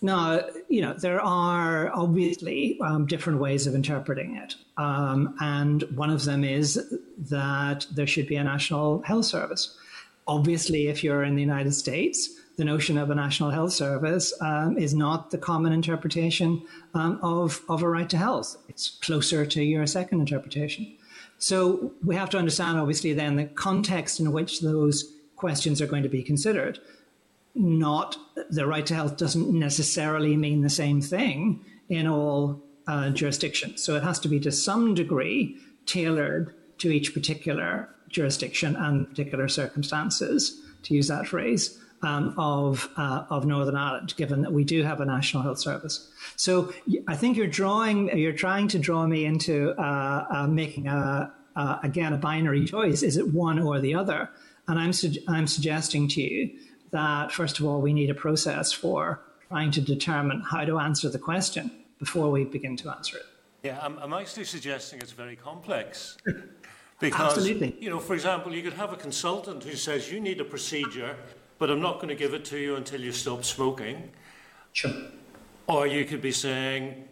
[0.00, 4.54] Now, you know, there are obviously um, different ways of interpreting it.
[4.76, 6.80] Um, and one of them is
[7.30, 9.76] that there should be a national health service.
[10.28, 14.76] Obviously, if you're in the United States, the notion of a national health service um,
[14.76, 16.62] is not the common interpretation
[16.92, 18.56] um, of, of a right to health.
[18.68, 20.94] It's closer to your second interpretation.
[21.38, 26.02] So we have to understand, obviously, then the context in which those questions are going
[26.02, 26.78] to be considered.
[27.54, 28.18] Not
[28.50, 33.82] the right to health doesn't necessarily mean the same thing in all uh, jurisdictions.
[33.82, 35.56] So it has to be to some degree
[35.86, 43.24] tailored to each particular jurisdiction and particular circumstances, to use that phrase, um, of uh,
[43.30, 46.10] of Northern Ireland, given that we do have a national health service.
[46.36, 46.72] So
[47.08, 51.32] I think you're drawing, you're trying to draw me into uh, uh, making a,
[51.82, 53.02] again a binary choice.
[53.02, 54.30] Is it one or the other?
[54.68, 56.50] And I'm, su- I'm suggesting to you
[56.90, 61.08] that, first of all, we need a process for trying to determine how to answer
[61.08, 63.24] the question before we begin to answer it.
[63.62, 66.16] Yeah, I'm, I'm actually suggesting it's very complex.
[67.00, 67.76] Because, Absolutely.
[67.80, 71.16] you know, for example, you could have a consultant who says, you need a procedure,
[71.58, 74.10] but I'm not going to give it to you until you stop smoking.
[74.72, 74.92] Sure.
[75.68, 77.04] Or you could be saying,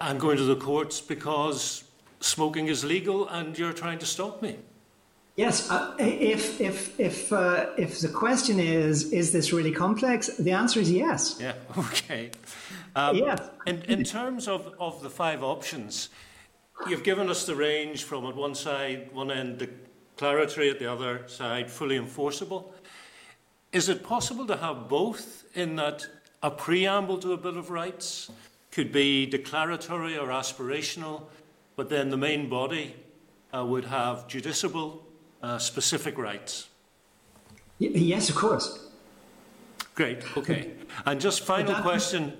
[0.00, 1.84] I'm going to the courts because
[2.20, 4.56] smoking is legal and you're trying to stop me.
[5.36, 10.52] Yes, uh, if if if uh, if the question is is this really complex, the
[10.52, 11.38] answer is yes.
[11.40, 11.54] Yeah.
[11.78, 12.30] Okay.
[12.96, 13.38] Um, yes.
[13.66, 16.10] In in terms of of the five options,
[16.88, 19.66] you've given us the range from at one side, one end
[20.16, 22.74] declaratory, at the other side fully enforceable.
[23.72, 26.06] Is it possible to have both in that
[26.42, 28.30] a preamble to a Bill of Rights
[28.72, 31.22] could be declaratory or aspirational,
[31.76, 32.94] but then the main body
[33.54, 35.00] uh, would have justiciable
[35.42, 36.68] uh, specific rights?
[37.78, 38.88] Y- yes, of course.
[39.94, 40.24] Great.
[40.36, 40.70] Okay.
[41.04, 42.32] And just final question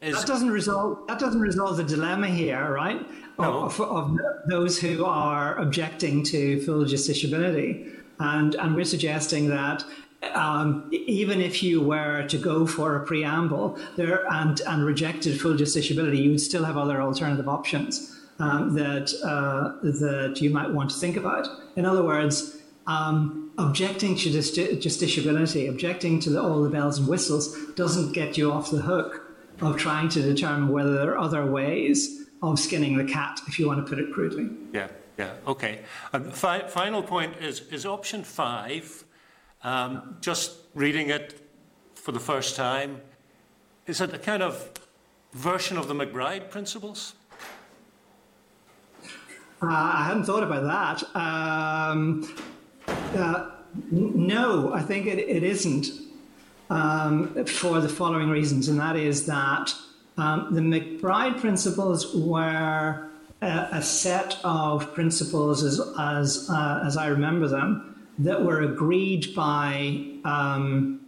[0.00, 3.00] is That doesn't resolve that doesn't resolve the dilemma here, right?
[3.38, 3.64] No.
[3.64, 4.18] Of, of
[4.48, 9.84] those who are objecting to full justiciability, and and we're suggesting that.
[10.32, 15.54] Um, even if you were to go for a preamble there and, and rejected full
[15.54, 20.90] justiciability, you would still have other alternative options um, that uh, that you might want
[20.90, 21.46] to think about.
[21.76, 22.56] In other words,
[22.86, 28.36] um, objecting to justi- justiciability, objecting to the, all the bells and whistles, doesn't get
[28.36, 29.22] you off the hook
[29.60, 33.66] of trying to determine whether there are other ways of skinning the cat, if you
[33.66, 34.50] want to put it crudely.
[34.72, 35.80] Yeah, yeah, okay.
[36.12, 39.04] And fi- final point is, is option five,
[39.62, 41.40] um, just reading it
[41.94, 43.00] for the first time,
[43.86, 44.70] is it a kind of
[45.32, 47.14] version of the MacBride principles?
[49.62, 51.16] Uh, I hadn't thought about that.
[51.16, 52.36] Um,
[53.14, 53.50] uh,
[53.90, 55.86] no, I think it, it isn't
[56.68, 59.72] um, for the following reasons, and that is that
[60.16, 63.08] um, the MacBride principles were
[63.42, 69.34] a, a set of principles, as as, uh, as I remember them, that were agreed
[69.34, 70.04] by.
[70.24, 71.00] Um,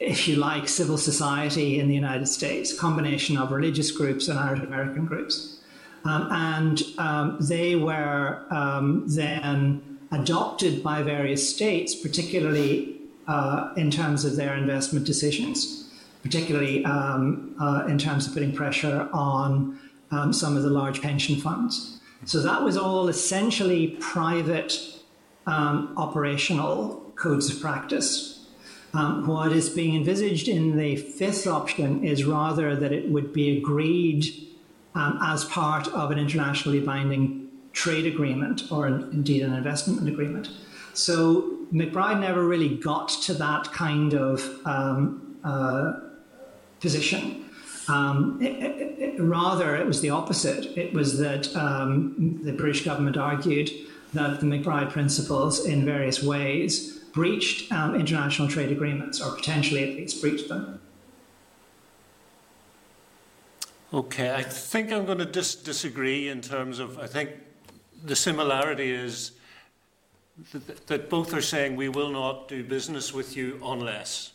[0.00, 4.60] if you like, civil society in the United States, combination of religious groups and Irish
[4.60, 5.60] American groups.
[6.04, 14.24] Um, and um, they were um, then adopted by various states, particularly uh, in terms
[14.24, 15.83] of their investment decisions,
[16.24, 19.78] particularly um, uh, in terms of putting pressure on
[20.10, 22.00] um, some of the large pension funds.
[22.24, 24.74] So that was all essentially private
[25.46, 28.46] um, operational codes of practice.
[28.94, 33.58] Um, what is being envisaged in the fifth option is rather that it would be
[33.58, 34.24] agreed
[34.94, 40.48] um, as part of an internationally binding trade agreement or indeed an investment agreement.
[40.94, 45.94] So MacBride never really got to that kind of um, uh,
[46.84, 47.50] position.
[47.88, 50.62] Um, it, it, it, rather, it was the opposite.
[50.78, 53.70] It was that um, the British government argued
[54.12, 59.96] that the MacBride principles, in various ways, breached um, international trade agreements, or potentially at
[59.96, 60.80] least breached them.
[63.92, 67.30] Okay, I think I'm going to dis- disagree in terms of, I think
[68.04, 69.32] the similarity is
[70.52, 74.33] that, that both are saying we will not do business with you unless.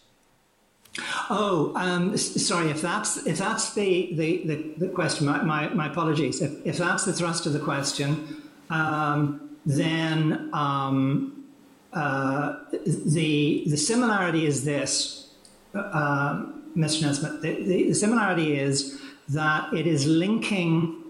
[1.29, 2.69] Oh, um, sorry.
[2.71, 6.41] If that's if that's the the, the, the question, my, my, my, apologies.
[6.41, 11.45] If, if that's the thrust of the question, um, then um,
[11.93, 15.33] uh, the the similarity is this,
[15.75, 17.03] uh, Mr.
[17.03, 17.41] Nesbitt.
[17.41, 21.03] The, the, the, similarity is that it is linking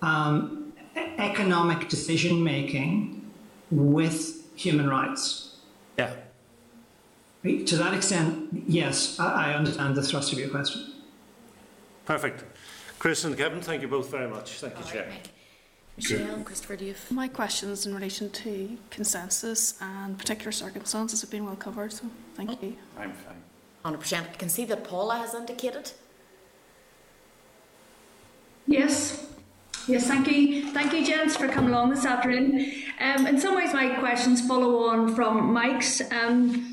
[0.00, 0.72] um,
[1.18, 3.30] economic decision making
[3.70, 5.56] with human rights.
[5.98, 6.14] Yeah.
[7.42, 10.92] To that extent, yes, I understand the thrust of your question.
[12.04, 12.44] Perfect.
[13.00, 14.60] Chris and Kevin, thank you both very much.
[14.60, 15.12] Thank you, Chair.
[15.96, 17.10] Michelle and Christopher, do you have...
[17.10, 22.50] My questions in relation to consensus and particular circumstances have been well covered, so thank
[22.50, 22.58] oh.
[22.62, 22.76] you.
[22.96, 23.94] I'm fine.
[23.96, 24.20] 100%.
[24.20, 25.90] I can see that Paula has indicated.
[28.68, 29.26] Yes.
[29.88, 30.70] Yes, thank you.
[30.70, 32.72] Thank you, gents, for coming along this afternoon.
[33.00, 36.00] Um, in some ways, my questions follow on from Mike's.
[36.12, 36.71] Um,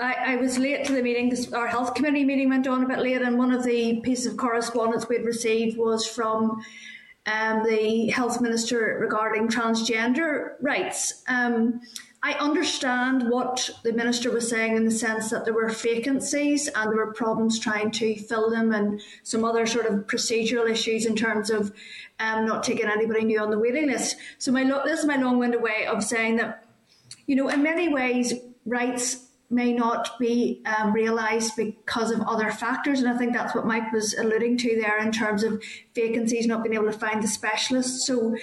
[0.00, 2.88] I, I, was late to the meeting because our health committee meeting went on a
[2.88, 6.62] bit late, and one of the pieces of correspondence we'd received was from
[7.26, 11.24] um, the health minister regarding transgender rights.
[11.28, 11.80] Um,
[12.22, 16.90] I understand what the minister was saying in the sense that there were vacancies and
[16.90, 21.16] there were problems trying to fill them, and some other sort of procedural issues in
[21.16, 21.72] terms of
[22.18, 24.16] um, not taking anybody new on the waiting list.
[24.38, 26.64] So my this is my long-winded way of saying that,
[27.26, 28.34] you know, in many ways,
[28.64, 33.00] rights may not be um, realised because of other factors.
[33.00, 35.62] And I think that's what Mike was alluding to there in terms of
[35.94, 38.06] vacancies, not being able to find the specialists.
[38.06, 38.36] So,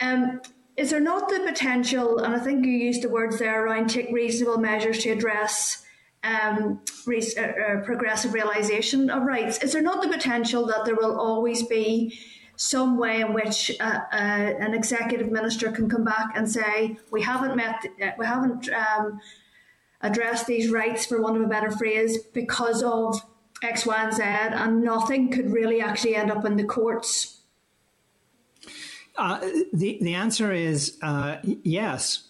[0.00, 0.40] um,
[0.76, 4.10] is there not the potential, and I think you used the words there around take
[4.10, 5.86] reasonable measures to address
[6.22, 9.62] um, re- uh, uh, progressive realisation of rights?
[9.62, 12.18] Is there not the potential that there will always be
[12.56, 17.22] some way in which uh, uh, an executive minister can come back and say, we
[17.22, 19.20] haven't met, uh, we haven't um,
[20.06, 23.20] address these rights, for want of a better phrase, because of
[23.62, 27.40] X, Y, and Z, and nothing could really actually end up in the courts?
[29.16, 29.40] Uh,
[29.72, 32.28] the the answer is uh, yes.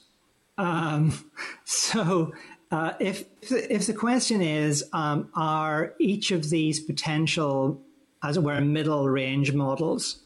[0.57, 1.13] Um,
[1.65, 2.33] so,
[2.71, 7.83] uh, if if the question is, um, are each of these potential,
[8.23, 10.23] as it were, middle range models,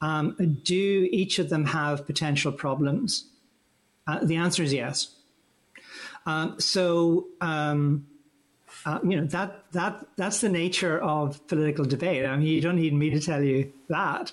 [0.00, 3.30] um, do each of them have potential problems?
[4.06, 5.13] Uh, the answer is yes.
[6.26, 8.06] Um, so, um,
[8.86, 12.26] uh, you know that that that's the nature of political debate.
[12.26, 14.32] I mean, you don't need me to tell you that.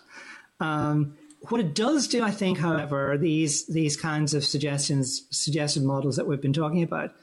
[0.59, 1.17] Um,
[1.49, 6.27] what it does do, I think, however, these these kinds of suggestions, suggested models that
[6.27, 7.13] we've been talking about,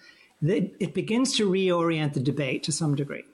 [0.42, 3.24] it, it begins to reorient the debate to some degree.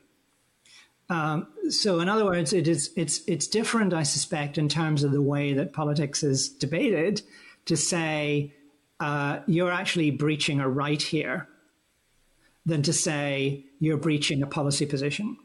[1.09, 5.13] Um, so, in other words, it is it's it's different, I suspect, in terms of
[5.13, 7.23] the way that politics is debated.
[7.67, 8.53] To say
[9.01, 11.49] uh, you're actually breaching a right here
[12.67, 15.37] than to say you're breaching a policy position.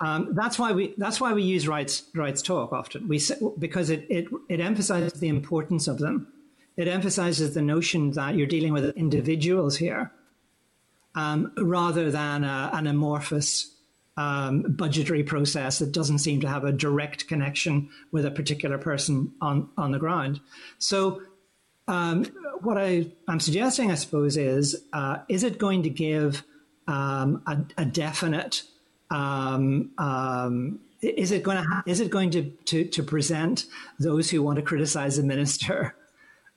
[0.00, 3.08] Um, that's why we that's why we use rights rights talk often.
[3.08, 3.20] We
[3.58, 6.28] because it, it it emphasizes the importance of them.
[6.76, 10.12] It emphasizes the notion that you're dealing with individuals here,
[11.16, 13.74] um, rather than a, an amorphous
[14.16, 19.32] um, budgetary process that doesn't seem to have a direct connection with a particular person
[19.40, 20.40] on on the ground.
[20.78, 21.22] So
[21.88, 22.24] um,
[22.60, 26.44] what I, am suggesting, I suppose, is uh, is it going to give
[26.86, 28.62] um, a, a, definite
[29.10, 33.66] um, um is it going to ha- is it going to, to, to present
[33.98, 35.94] those who want to criticize the minister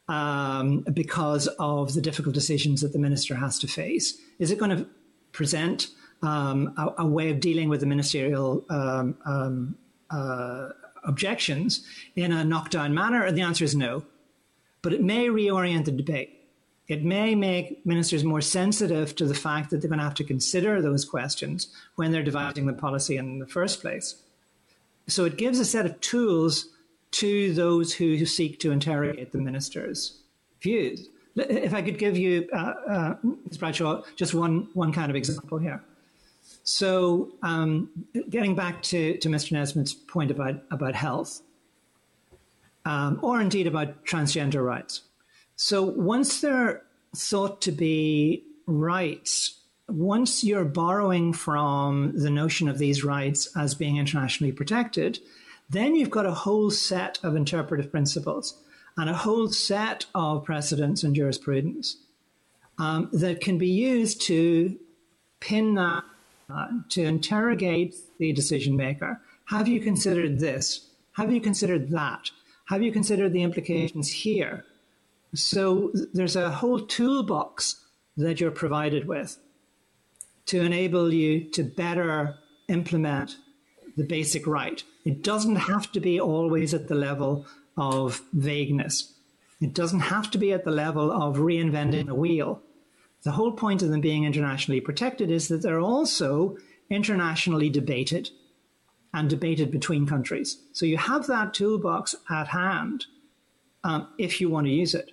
[0.07, 4.17] um, because of the difficult decisions that the minister has to face?
[4.39, 4.87] Is it going to
[5.31, 5.87] present
[6.23, 9.05] um, a, a, way of dealing with the ministerial uh,
[11.03, 11.85] objections
[12.15, 13.23] in a knockdown manner?
[13.23, 14.03] And the answer is no
[14.81, 16.37] but it may reorient the debate.
[16.87, 20.23] It may make ministers more sensitive to the fact that they're going to have to
[20.23, 24.21] consider those questions when they're devising the policy in the first place.
[25.07, 26.67] So it gives a set of tools
[27.11, 30.19] to those who seek to interrogate the minister's
[30.61, 31.07] views.
[31.35, 33.57] If I could give you, uh, uh, Ms.
[33.57, 35.81] Bradshaw, just one, one kind of example here.
[36.63, 37.89] So, um,
[38.29, 39.53] getting back to, to Mr.
[39.53, 41.41] Nesbitt's point about, about health,
[42.85, 45.01] um, or indeed about transgender rights.
[45.55, 46.81] So once they're
[47.15, 53.97] thought to be rights, once you're borrowing from the notion of these rights as being
[53.97, 55.19] internationally protected,
[55.69, 58.61] then you've got a whole set of interpretive principles
[58.97, 61.97] and a whole set of precedents and jurisprudence.
[62.81, 64.77] um, that can be used to
[65.39, 66.03] pin that,
[66.49, 69.21] uh, to interrogate the decision maker.
[69.45, 70.89] Have you considered this?
[71.13, 72.31] Have you considered that?
[72.71, 74.63] Have you considered the implications here?
[75.35, 77.85] So there's a whole toolbox
[78.15, 79.37] that you're provided with
[80.45, 82.35] to enable you to better
[82.69, 83.35] implement
[83.97, 84.81] the basic right.
[85.03, 87.45] It doesn't have to be always at the level
[87.75, 89.15] of vagueness.
[89.59, 92.61] It doesn't have to be at the level of reinventing the wheel.
[93.23, 96.55] The whole point of them being internationally protected is that they're also
[96.89, 98.29] internationally debated
[99.13, 100.57] and debated between countries.
[100.71, 103.05] So you have that toolbox at hand
[103.83, 105.11] um, if you want to use it.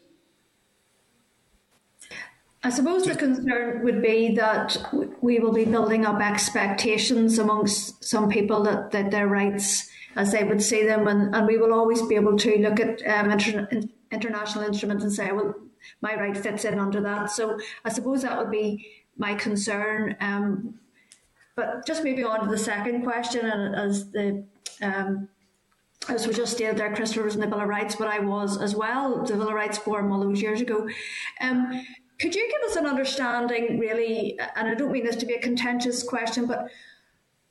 [2.62, 4.76] I suppose the concern would be that
[5.20, 10.42] we will be building up expectations amongst some people that, that their rights, as they
[10.42, 13.68] would see them, and, and we will always be able to look at um, inter,
[14.10, 15.54] international instruments and say, well,
[16.00, 17.30] my right fits in under that.
[17.30, 20.16] So I suppose that would be my concern.
[20.20, 20.80] Um,
[21.58, 24.44] but just moving on to the second question, and as the
[24.80, 25.28] um,
[26.08, 28.62] as we just stated there, Christopher was in the Bill of Rights, but I was
[28.62, 30.88] as well, the Bill of Rights Forum all those years ago.
[31.40, 31.84] Um,
[32.20, 35.40] could you give us an understanding, really, and I don't mean this to be a
[35.40, 36.68] contentious question, but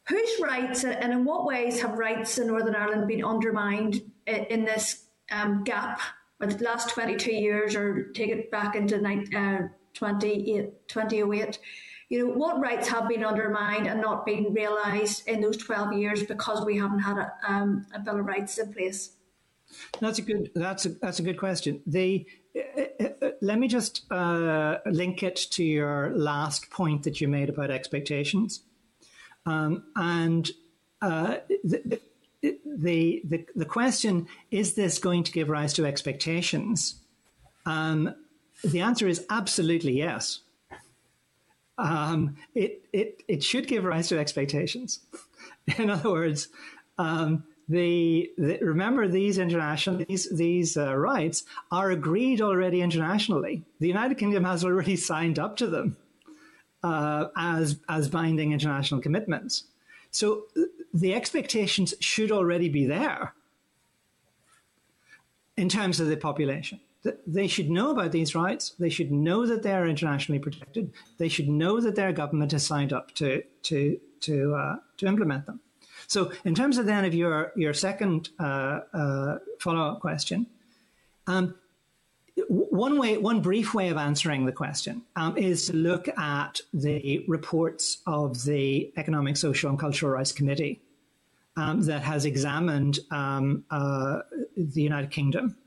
[0.07, 5.03] whose rights and in what ways have rights in Northern Ireland been undermined in this
[5.31, 5.99] um, gap
[6.39, 11.59] with the last 22 years, or take it back into uh, 2008?
[12.09, 16.23] You know, what rights have been undermined and not been realised in those 12 years
[16.23, 19.11] because we haven't had a, um, a Bill of Rights in place?
[19.99, 20.51] That's a good.
[20.55, 21.81] That's a that's a good question.
[21.85, 22.25] The
[23.41, 28.61] let me just uh, link it to your last point that you made about expectations,
[29.45, 30.49] um, and
[31.01, 31.99] uh, the,
[32.41, 37.01] the, the the question is this going to give rise to expectations?
[37.65, 38.15] Um,
[38.63, 40.39] the answer is absolutely yes.
[41.77, 44.99] Um, it it it should give rise to expectations.
[45.77, 46.49] In other words.
[46.97, 53.63] Um, the, the, remember these international these these uh, rights are agreed already internationally.
[53.81, 55.97] The United Kingdom has already signed up to them
[56.83, 59.65] uh, as as binding international commitments.
[60.11, 60.45] So
[60.93, 63.33] the expectations should already be there
[65.57, 66.79] in terms of the population.
[67.25, 68.73] They should know about these rights.
[68.79, 70.91] They should know that they are internationally protected.
[71.17, 75.45] They should know that their government has signed up to to to uh, to implement
[75.45, 75.59] them.
[76.07, 80.47] So, in terms of then of your your second uh, uh, follow up question,
[81.27, 81.55] um,
[82.47, 87.25] one way, one brief way of answering the question um, is to look at the
[87.27, 90.79] reports of the Economic, Social, and Cultural Rights Committee
[91.55, 94.19] um, that has examined um, uh,
[94.55, 95.57] the United Kingdom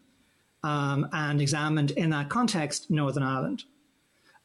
[0.63, 3.65] um, and examined in that context Northern Ireland.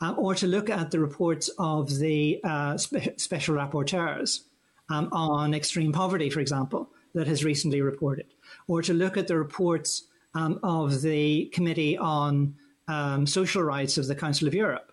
[0.01, 4.41] Uh, or to look at the reports of the uh, spe- special rapporteurs
[4.89, 8.25] um, on extreme poverty, for example, that has recently reported,
[8.67, 12.55] or to look at the reports um, of the Committee on
[12.89, 14.91] um, Social Rights of the Council of Europe.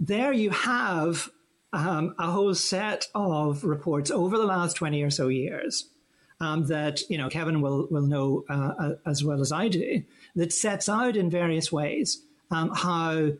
[0.00, 1.30] There you have
[1.72, 5.88] um, a whole set of reports over the last 20 or so years
[6.42, 10.02] um, that, you know, Kevin will, will know uh, uh, as well as I do,
[10.36, 12.20] that sets out in various ways
[12.50, 13.32] um, how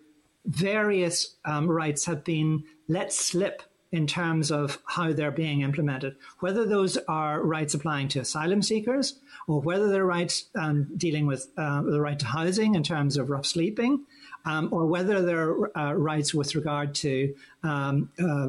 [0.46, 3.62] various rights have been let slip
[3.92, 9.18] in terms of how they're being implemented, whether those are rights applying to asylum seekers
[9.46, 13.28] or whether they're rights um, dealing with uh, the right to housing in terms of
[13.28, 14.04] rough sleeping,
[14.46, 18.48] um, or whether they're uh, rights with regard to um, uh,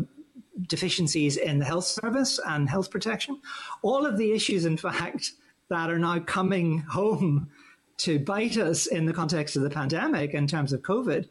[0.68, 3.40] deficiencies in the health service and health protection.
[3.82, 5.34] All of the issues, in fact,
[5.70, 7.50] that are now coming home
[7.98, 11.28] to bite us in the context of the pandemic in terms of COVID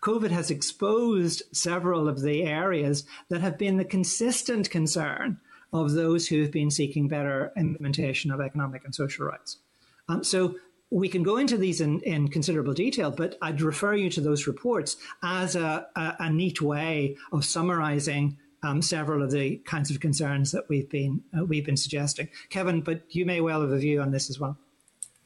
[0.00, 5.38] COVID has exposed several of the areas that have been the consistent concern
[5.72, 9.58] of those who have been seeking better implementation of economic and social rights.
[10.08, 10.56] Um, so
[10.92, 14.46] we can go into these in, in, considerable detail, but I'd refer you to those
[14.46, 20.00] reports as a, a, a neat way of summarizing um, several of the kinds of
[20.00, 22.28] concerns that we've been uh, we've been suggesting.
[22.50, 24.56] Kevin, but you may well have a view on this as well.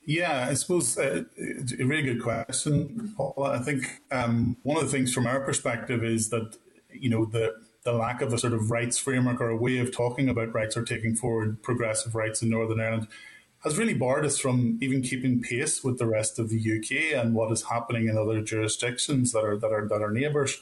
[0.06, 3.14] Yeah, I suppose uh, a really good question.
[3.42, 6.56] I think um, one of the things from our perspective is that
[6.92, 9.92] you know the the lack of a sort of rights framework or a way of
[9.92, 13.08] talking about rights or taking forward progressive rights in Northern Ireland
[13.66, 17.34] has really barred us from even keeping pace with the rest of the UK and
[17.34, 20.60] what is happening in other jurisdictions that are that are that are neighbours.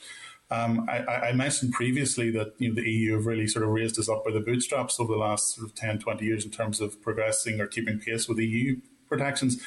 [0.51, 3.99] Um, I, I, mentioned previously that you know the EU have really sort of raised
[3.99, 6.81] us up by the bootstraps over the last sort of 10, 20 years in terms
[6.81, 8.77] of progressing or keeping pace with EU
[9.09, 9.61] protections.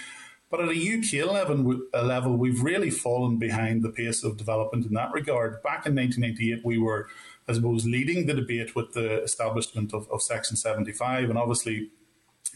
[0.50, 4.94] But at a UK level, level, we've really fallen behind the pace of development in
[4.94, 5.62] that regard.
[5.62, 7.08] Back in 1998, we were,
[7.48, 11.90] I suppose, leading the debate with the establishment of, of Section 75, and obviously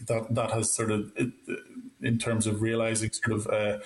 [0.06, 1.12] that that has sort of,
[2.02, 3.78] in terms of realising sort of uh,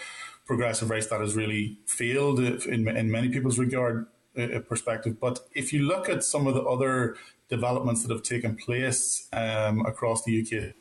[0.46, 4.06] progressive race that has really failed in in many people's regard
[4.38, 5.18] uh, perspective.
[5.20, 7.16] But if you look at some of the other
[7.48, 10.74] developments that have taken place um, across the UK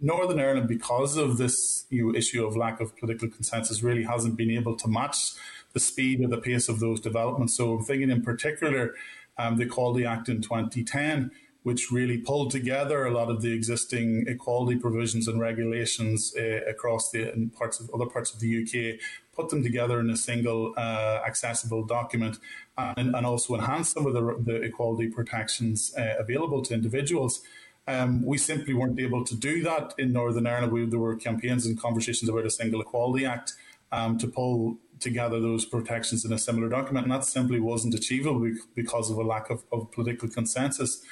[0.00, 4.36] Northern Ireland, because of this you know, issue of lack of political consensus, really hasn't
[4.36, 5.32] been able to match
[5.72, 7.54] the speed or the pace of those developments.
[7.54, 8.94] So I'm thinking in particular
[9.38, 11.30] um, the Equality Act in 2010,
[11.62, 17.10] which really pulled together a lot of the existing equality provisions and regulations uh, across
[17.10, 19.00] the parts of other parts of the UK,
[19.34, 22.38] put them together in a single uh, accessible document,
[22.76, 27.42] and, and, also enhance some of the, the equality protections uh, available to individuals.
[27.88, 30.72] Um, we simply weren't able to do that in Northern Ireland.
[30.72, 33.54] We, there were campaigns and conversations about a single Equality Act
[33.90, 38.52] um, to pull together those protections in a similar document, and that simply wasn't achievable
[38.74, 41.02] because of a lack of, of political consensus.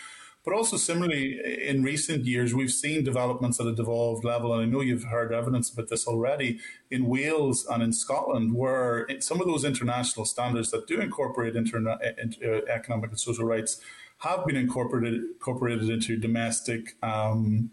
[0.47, 4.64] But also, similarly, in recent years, we've seen developments at a devolved level, and I
[4.64, 9.48] know you've heard evidence about this already in Wales and in Scotland, where some of
[9.48, 13.81] those international standards that do incorporate interna- uh, economic and social rights
[14.18, 17.70] have been incorporated incorporated into domestic um,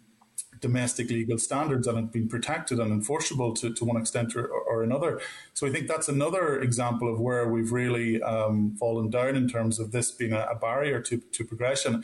[0.60, 4.82] domestic legal standards and have been protected and enforceable to, to one extent or, or
[4.82, 5.20] another.
[5.54, 9.78] So I think that's another example of where we've really um, fallen down in terms
[9.78, 12.04] of this being a, a barrier to, to progression.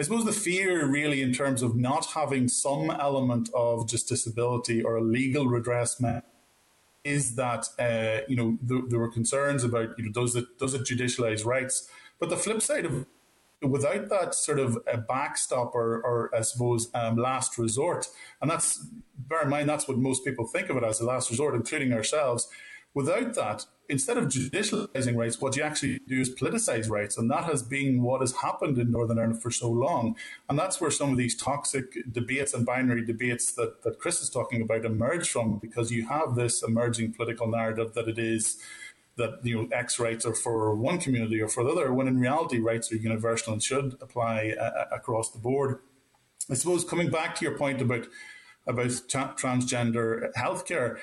[0.00, 4.96] I suppose the fear really in terms of not having some element of justiciability or
[4.96, 6.02] a legal redress
[7.04, 10.72] is that uh, you know th- there were concerns about you know does it does
[10.72, 11.86] it judicialize rights,
[12.18, 13.04] but the flip side of
[13.60, 18.08] without that sort of a backstop or, or I suppose, um, last resort,
[18.40, 18.78] and that's,
[19.18, 21.92] bear in mind, that's what most people think of it as a last resort, including
[21.92, 22.48] ourselves.
[22.92, 27.16] Without that, instead of judicializing rights, what you actually do is politicize rights.
[27.16, 30.16] And that has been what has happened in Northern Ireland for so long.
[30.48, 34.30] And that's where some of these toxic debates and binary debates that, that Chris is
[34.30, 38.58] talking about emerge from, because you have this emerging political narrative that it is
[39.16, 42.18] that you know X rights are for one community or for the other, when in
[42.18, 45.80] reality rights are universal and should apply uh, uh across the board.
[46.50, 48.06] I suppose coming back to your point about
[48.66, 50.98] about tra- transgender healthcare,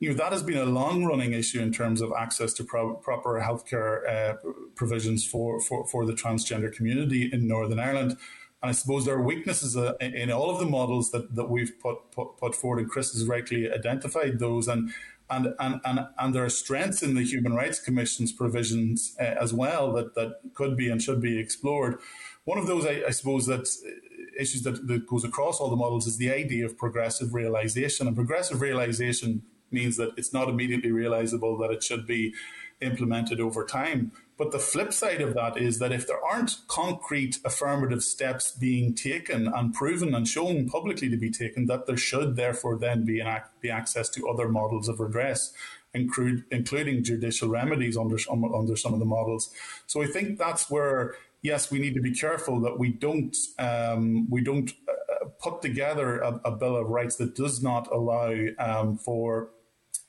[0.00, 2.94] you know that has been a long running issue in terms of access to pro-
[2.94, 4.34] proper healthcare uh,
[4.74, 8.16] provisions for, for for the transgender community in Northern Ireland.
[8.62, 11.72] And I suppose there are weaknesses uh, in all of the models that, that we've
[11.80, 14.68] put, put, put forward, and Chris has rightly identified those.
[14.68, 14.90] And
[15.30, 19.54] and, and, and, and there are strengths in the Human Rights Commission's provisions uh, as
[19.54, 22.00] well that, that could be and should be explored.
[22.44, 23.90] One of those, I, I suppose, that uh,
[24.36, 28.08] issues that, that goes across all the models is the idea of progressive realization.
[28.08, 32.34] And progressive realization means that it's not immediately realizable that it should be
[32.80, 34.12] implemented over time.
[34.40, 38.94] But the flip side of that is that if there aren't concrete affirmative steps being
[38.94, 43.20] taken and proven and shown publicly to be taken, that there should therefore then be,
[43.20, 45.52] an, be access to other models of redress,
[45.92, 49.52] include, including judicial remedies under, under some of the models.
[49.86, 54.30] So I think that's where, yes, we need to be careful that we don't um,
[54.30, 58.96] we don't uh, put together a, a, bill of rights that does not allow um,
[58.96, 59.50] for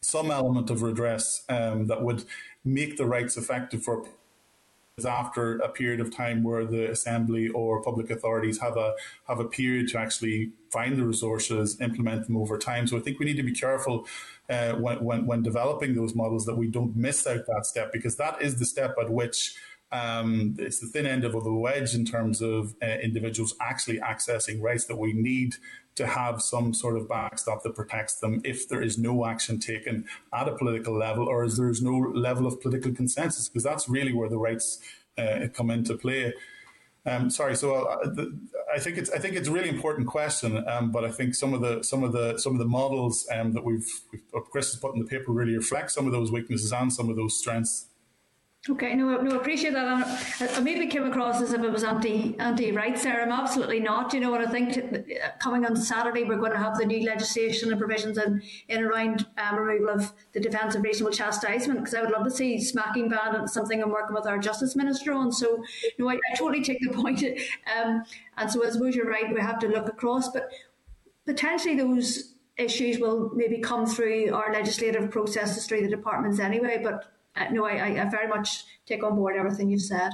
[0.02, 2.24] some element of redress um, that would
[2.66, 4.06] make the rights effective for
[5.06, 8.94] after a period of time where the assembly or public authorities have a
[9.28, 12.86] have a period to actually find the resources, implement them over time.
[12.86, 14.08] So I think we need to be careful
[14.50, 18.16] uh, when, when when developing those models that we don't miss out that step because
[18.18, 19.56] that is the step at which
[19.92, 24.62] um, it's the thin end of the wedge in terms of uh, individuals actually accessing
[24.62, 25.56] rights that we need
[25.96, 30.06] to have some sort of backstop that protects them if there is no action taken
[30.34, 33.90] at a political level or if there is no level of political consensus, because that's
[33.90, 34.80] really where the rights
[35.18, 36.34] uh, come into play.
[37.06, 38.26] Um, sorry, so uh,
[38.74, 41.54] I think it's I think it's a really important question, um, but I think some
[41.54, 44.80] of the some of the some of the models um, that we've, we've Chris has
[44.80, 47.88] put in the paper really reflect some of those weaknesses and some of those strengths.
[48.70, 49.88] Okay, no, no, appreciate that.
[50.56, 53.20] I maybe came across as if it was anti anti rights there.
[53.20, 54.14] I'm absolutely not.
[54.14, 55.10] You know, and I think
[55.40, 59.26] coming on Saturday we're going to have the new legislation and provisions in, in around
[59.40, 61.80] um, removal of the defence of reasonable chastisement.
[61.80, 64.76] Because I would love to see smacking ban and something I'm working with our justice
[64.76, 65.32] minister on.
[65.32, 65.64] So,
[65.98, 67.24] know, I, I totally take the point.
[67.24, 68.04] Um,
[68.38, 69.34] and so, I suppose you're right.
[69.34, 70.52] We have to look across, but
[71.26, 76.80] potentially those issues will maybe come through our legislative processes through the departments anyway.
[76.84, 80.12] But uh, no, I, I very much take on board everything you've said.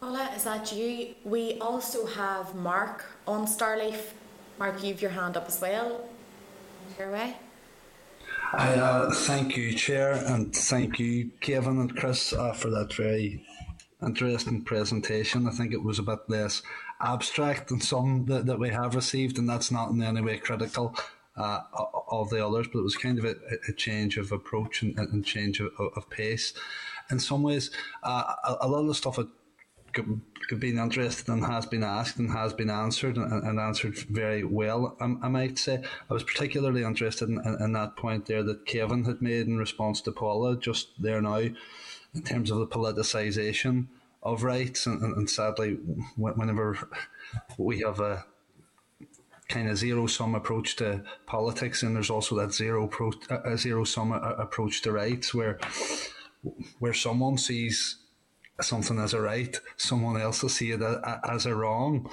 [0.00, 1.14] Paula, is that you?
[1.24, 4.12] We also have Mark on Starleaf
[4.58, 6.06] Mark, you've your hand up as well.
[6.98, 7.36] Your way.
[8.52, 13.44] I uh, thank you, Chair, and thank you, Kevin and Chris, uh, for that very
[14.00, 15.48] interesting presentation.
[15.48, 16.62] I think it was a bit less
[17.00, 20.94] abstract than some that, that we have received, and that's not in any way critical
[21.36, 21.60] uh,
[22.10, 23.34] of the others, but it was kind of a,
[23.68, 26.54] a change of approach and, and change of, of, pace.
[27.10, 27.70] In some ways,
[28.02, 29.18] uh, a, a, lot of the stuff
[29.92, 33.98] could, could been interested and has been asked and has been answered and, and answered
[33.98, 35.82] very well, I, I, might say.
[36.08, 39.58] I was particularly interested in, in, in, that point there that Kevin had made in
[39.58, 41.36] response to Paula just there now
[42.14, 43.86] in terms of the politicisation
[44.22, 44.86] of rights.
[44.86, 45.78] And, and, and sadly,
[46.16, 46.78] whenever
[47.58, 48.24] we have a
[49.48, 53.84] kind of zero sum approach to politics, and there's also that zero pro, a zero
[53.84, 55.58] sum approach to rights, where
[56.78, 57.98] where someone sees
[58.60, 60.80] something as a right, someone else will see it
[61.28, 62.08] as a wrong.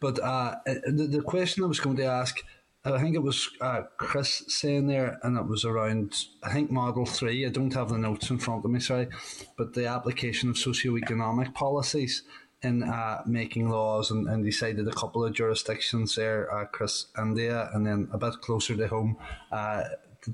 [0.00, 2.42] But uh, the, the question I was going to ask
[2.86, 7.06] I think it was uh, Chris saying there, and it was around, I think, Model
[7.06, 7.46] 3.
[7.46, 9.08] I don't have the notes in front of me, sorry,
[9.56, 12.24] but the application of socio-economic policies
[12.64, 17.70] in uh, making laws, and, and decided a couple of jurisdictions there, uh, Chris, India,
[17.74, 19.16] and then a bit closer to home,
[19.52, 19.84] uh,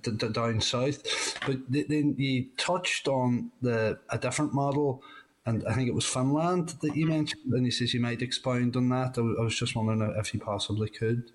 [0.02, 1.02] d- d- down south.
[1.46, 5.02] But then you touched on the a different model
[5.46, 8.76] and I think it was Finland that you mentioned, and he says you might expound
[8.76, 9.16] on that.
[9.18, 11.32] I was just wondering if you possibly could.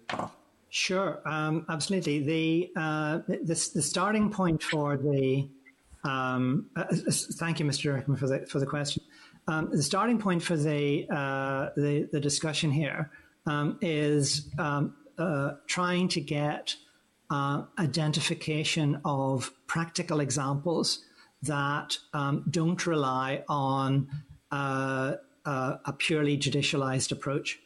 [0.69, 2.19] Sure, um, absolutely.
[2.19, 5.49] The, uh, the, the starting point for the
[6.03, 7.95] um, uh, uh thank you, Mr.
[7.95, 9.01] Rickman, for the for the question.
[9.47, 13.11] Um, the starting point for the uh, the, the, discussion here
[13.45, 16.75] um, is um, uh, trying to get
[17.29, 21.03] uh, identification of practical examples
[21.43, 24.07] that um, don't rely on
[24.51, 27.59] a purely judicialized approach.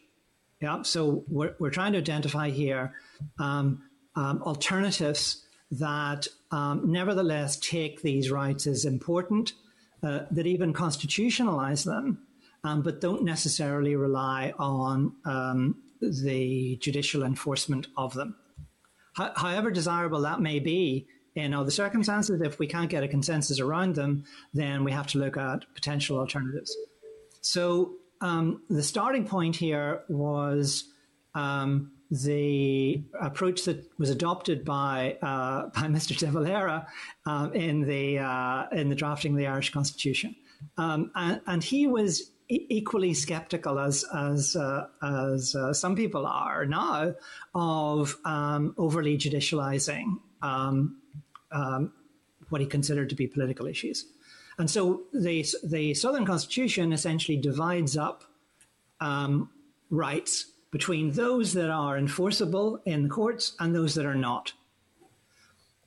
[0.62, 2.94] Yeah, so we're, we're trying to identify here
[3.38, 3.84] um,
[4.18, 9.54] alternatives that um, nevertheless take these rights as important,
[10.04, 12.20] uh, that even constitutionalize them,
[12.64, 18.36] um, but don't necessarily rely on um, the judicial enforcement of them.
[19.20, 23.60] H- however desirable that may be in other circumstances, if we can't get a consensus
[23.60, 24.24] around them,
[24.54, 26.76] then we have to look at potential alternatives.
[27.42, 30.86] So um, the starting point here was
[31.36, 36.18] um, the approach that was adopted by uh, by Mr.
[36.18, 36.88] De Valera
[37.26, 40.36] um, in the uh, in the drafting of the Irish Constitution,
[40.78, 46.66] um, and, and, he was equally sceptical as as uh, as uh, some people are
[46.66, 47.14] now
[47.54, 50.98] of um, overly judicializing um,
[52.50, 54.06] what he considered to be political issues.
[54.58, 58.26] And so the, the Southern Constitution essentially divides up
[59.00, 59.50] um,
[59.90, 64.54] rights between those that are enforceable in the courts and those that are not.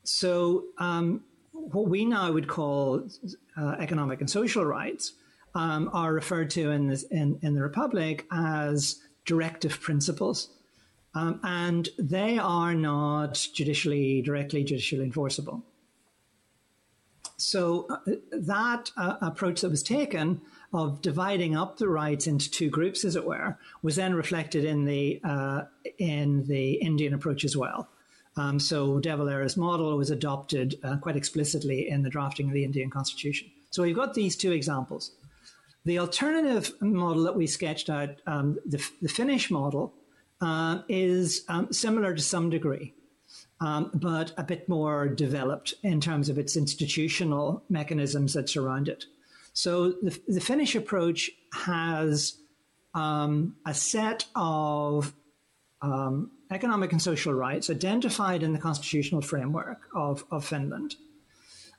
[0.05, 1.23] So, um,
[1.53, 3.09] what we now would call
[3.57, 5.13] uh, economic and social rights
[5.55, 10.49] um, are referred to in, this, in, in, the Republic as directive principles.
[11.15, 15.63] Um, and they are not judicially, directly judicially enforceable.
[17.37, 20.41] So uh, that uh, approach that was taken
[20.73, 24.85] of dividing up the rights into two groups, as it were, was then reflected in
[24.85, 25.63] the uh,
[25.99, 27.89] in the Indian approach as well.
[28.37, 32.65] Um, so De Valera's model was adopted uh, quite explicitly in the drafting of the
[32.65, 33.51] Indian Constitution.
[33.71, 35.13] So we've got these two examples.
[35.85, 39.93] The alternative model that we sketched out, um, the, the, Finnish model,
[40.41, 42.95] uh, is um, similar to some degree
[43.63, 49.05] um, but a bit more developed in terms of its institutional mechanisms that surround it.
[49.53, 52.39] So the, the Finnish approach has
[52.95, 55.13] um, a set of
[55.83, 60.97] um, economic and social rights identified in the constitutional framework of, of Finland,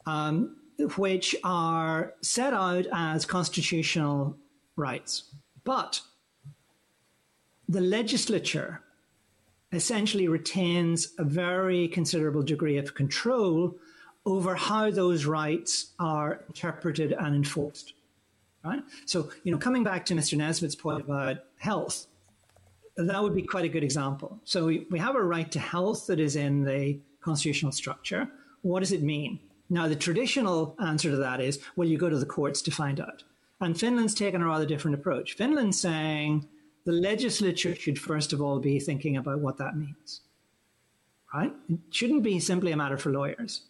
[0.06, 0.58] um,
[0.98, 4.36] which are set out as constitutional
[4.76, 5.24] rights.
[5.64, 6.02] But
[7.70, 8.82] the legislature
[9.72, 13.76] essentially retains a very considerable degree of control
[14.26, 17.94] over how those rights are interpreted and enforced.
[18.64, 18.82] Right?
[19.06, 20.38] So, you know, coming back to Mr.
[20.38, 22.08] Nesbitt's point about health,
[22.96, 24.40] that would be quite a good example.
[24.46, 28.30] So we, we have a right to health that is in the constitutional structure.
[28.62, 29.40] What does it mean?
[29.70, 33.00] Now, the traditional answer to that is, well, you go to the courts to find
[33.00, 33.24] out.
[33.60, 35.34] And Finland's taken a rather different approach.
[35.34, 36.48] Finland's saying,
[36.86, 40.22] the legislature should first of all be thinking about what that means.
[41.34, 41.54] Right?
[41.70, 43.62] It shouldn't be simply a matter for lawyers.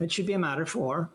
[0.00, 1.10] It should be a matter for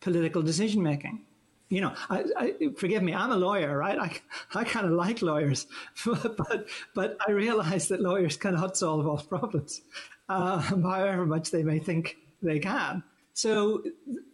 [0.00, 1.24] political decision making.
[1.70, 3.98] you know, I, I, forgive me, I'm a lawyer, right?
[3.98, 4.20] I,
[4.54, 5.66] I kind of like lawyers,
[6.04, 9.82] but but I realize that lawyers cannot solve all problems,
[10.28, 13.02] uh, however much they may think they can.
[13.34, 13.84] So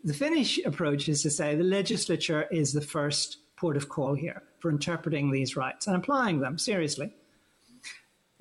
[0.02, 4.43] the Finnish approach is to say the legislature is the first port of call here
[4.61, 7.12] for interpreting these rights and applying them seriously.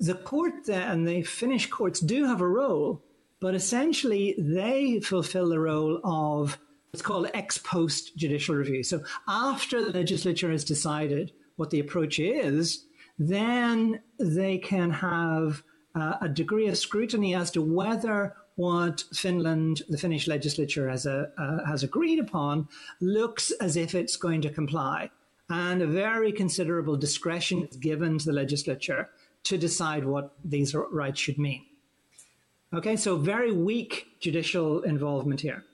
[0.00, 3.02] The court and the Finnish courts do have a role,
[3.44, 6.58] but essentially they fulfill the role of
[6.90, 8.82] what's called ex post judicial review.
[8.82, 12.86] So after the legislature has decided what the approach is,
[13.18, 15.62] then they can have
[15.94, 21.30] uh, a degree of scrutiny as to whether what Finland, the Finnish legislature, has, a,
[21.36, 22.66] uh, has agreed upon
[23.02, 25.10] looks as if it's going to comply.
[25.50, 29.10] And a very considerable discretion is given to the legislature
[29.42, 31.66] to decide what these rights should mean.
[32.74, 35.64] Okay, so very weak judicial involvement here.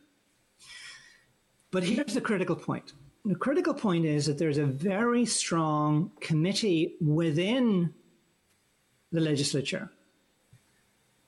[1.70, 2.92] But here's the critical point.
[3.24, 7.94] The critical point is that there's a very strong committee within
[9.12, 9.90] the legislature,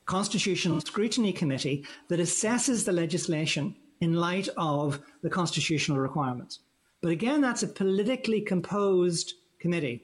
[0.04, 6.60] Constitutional Scrutiny Committee, that assesses the legislation in light of the constitutional requirements.
[7.00, 10.02] But again, that's a politically composed committee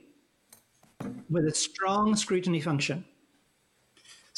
[1.28, 3.04] with a strong scrutiny function.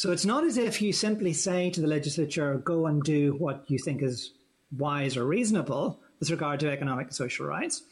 [0.01, 3.71] So it's not as if you simply say to the legislature, go and do what
[3.71, 4.33] you think is
[4.75, 7.83] wise or reasonable with regard to economic and social rights.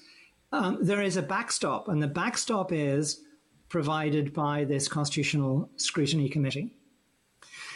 [0.50, 3.20] Um, there is a backstop, and the backstop is
[3.68, 6.72] provided by this Constitutional Scrutiny Committee.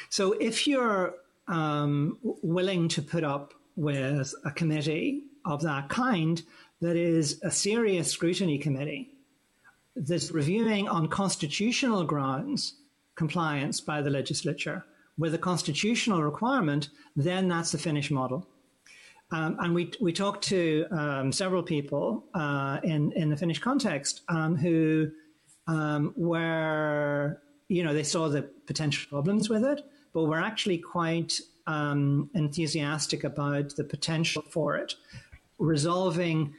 [0.09, 1.15] So if you're
[1.47, 6.43] um, willing to put up with a committee of that kind,
[6.81, 9.11] that is a serious scrutiny committee
[9.95, 12.77] that's reviewing on constitutional grounds
[13.15, 14.85] compliance by the legislature
[15.19, 18.47] with a constitutional requirement, then that's the Finnish model.
[19.31, 24.23] Um, and we, we talked to um, several people uh, in, in the Finnish context
[24.29, 25.11] um, who
[25.67, 29.81] um, were, you know, they saw the potential problems with it,
[30.13, 34.95] but were actually quite um, enthusiastic about the potential for it,
[35.59, 36.55] resolving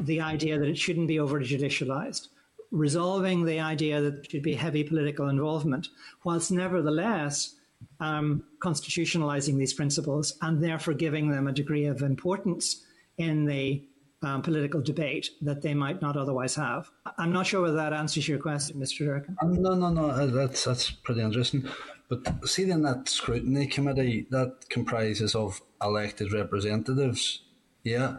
[0.00, 2.28] the idea that it shouldn't be over judicialized,
[2.70, 5.88] resolving the idea that there should be heavy political involvement,
[6.24, 7.54] whilst nevertheless
[8.00, 12.84] um, constitutionalizing these principles and therefore giving them a degree of importance
[13.16, 13.84] in the
[14.22, 16.90] um, political debate that they might not otherwise have.
[17.18, 19.06] I'm not sure whether that answers your question, Mr.
[19.06, 19.36] Durkin.
[19.40, 20.10] Um, no, no, no.
[20.10, 21.68] Uh, that's that's pretty interesting.
[22.08, 27.42] But see, then that scrutiny committee that comprises of elected representatives,
[27.84, 28.16] yeah,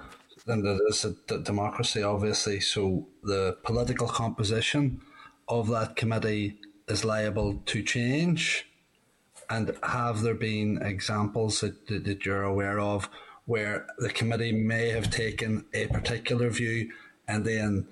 [0.47, 2.59] and it is a d- democracy, obviously.
[2.59, 5.01] So the political composition
[5.47, 8.65] of that committee is liable to change
[9.49, 13.09] and have there been examples that, that, that you're aware of
[13.45, 16.91] where the committee may have taken a particular view
[17.27, 17.87] and then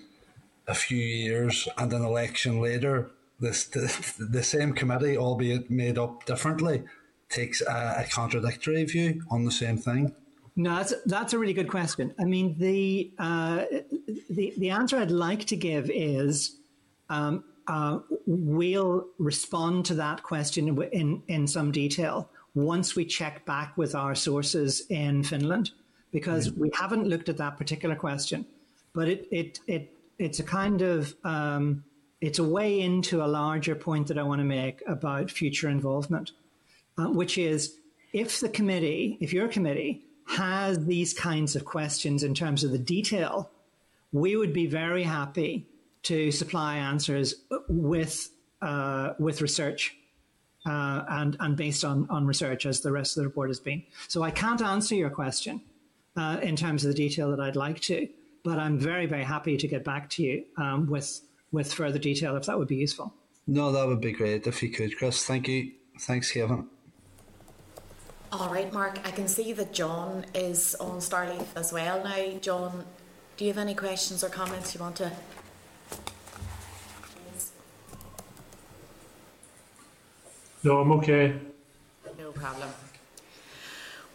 [0.67, 3.09] a few years and an election later,
[3.39, 6.83] this the, the same committee, albeit made up differently,
[7.29, 10.13] takes a, a, contradictory view on the same thing?
[10.59, 12.15] No, that's that's a really good question.
[12.19, 13.65] I mean, the uh,
[14.29, 16.57] the the answer I'd like to give is
[17.09, 23.77] um, uh, we'll respond to that question in, in some detail once we check back
[23.77, 25.71] with our sources in Finland,
[26.11, 26.61] because mm-hmm.
[26.61, 28.45] we haven't looked at that particular question.
[28.93, 31.83] But it, it, it, it's a kind of, um,
[32.19, 36.31] it's a way into a larger point that I want to make about future involvement,
[36.97, 37.75] uh, which is
[38.11, 42.77] if the committee, if your committee has these kinds of questions in terms of the
[42.77, 43.49] detail,
[44.11, 45.65] we would be very happy
[46.03, 47.35] to supply answers
[47.67, 48.29] with
[48.61, 49.95] uh, with research
[50.65, 53.83] uh, and and based on on research as the rest of the report has been.
[54.07, 55.61] So I can't answer your question
[56.15, 58.07] uh, in terms of the detail that I'd like to,
[58.43, 61.21] but I'm very very happy to get back to you um, with
[61.51, 63.13] with further detail if that would be useful.
[63.47, 65.25] No, that would be great if you could, Chris.
[65.25, 65.71] Thank you.
[65.99, 66.67] Thanks, Kevin.
[68.31, 68.99] All right, Mark.
[69.05, 72.37] I can see that John is on Starleaf as well now.
[72.39, 72.85] John,
[73.37, 75.11] do you have any questions or comments you want to
[80.67, 81.33] No, I'm okay.
[82.19, 82.69] No problem.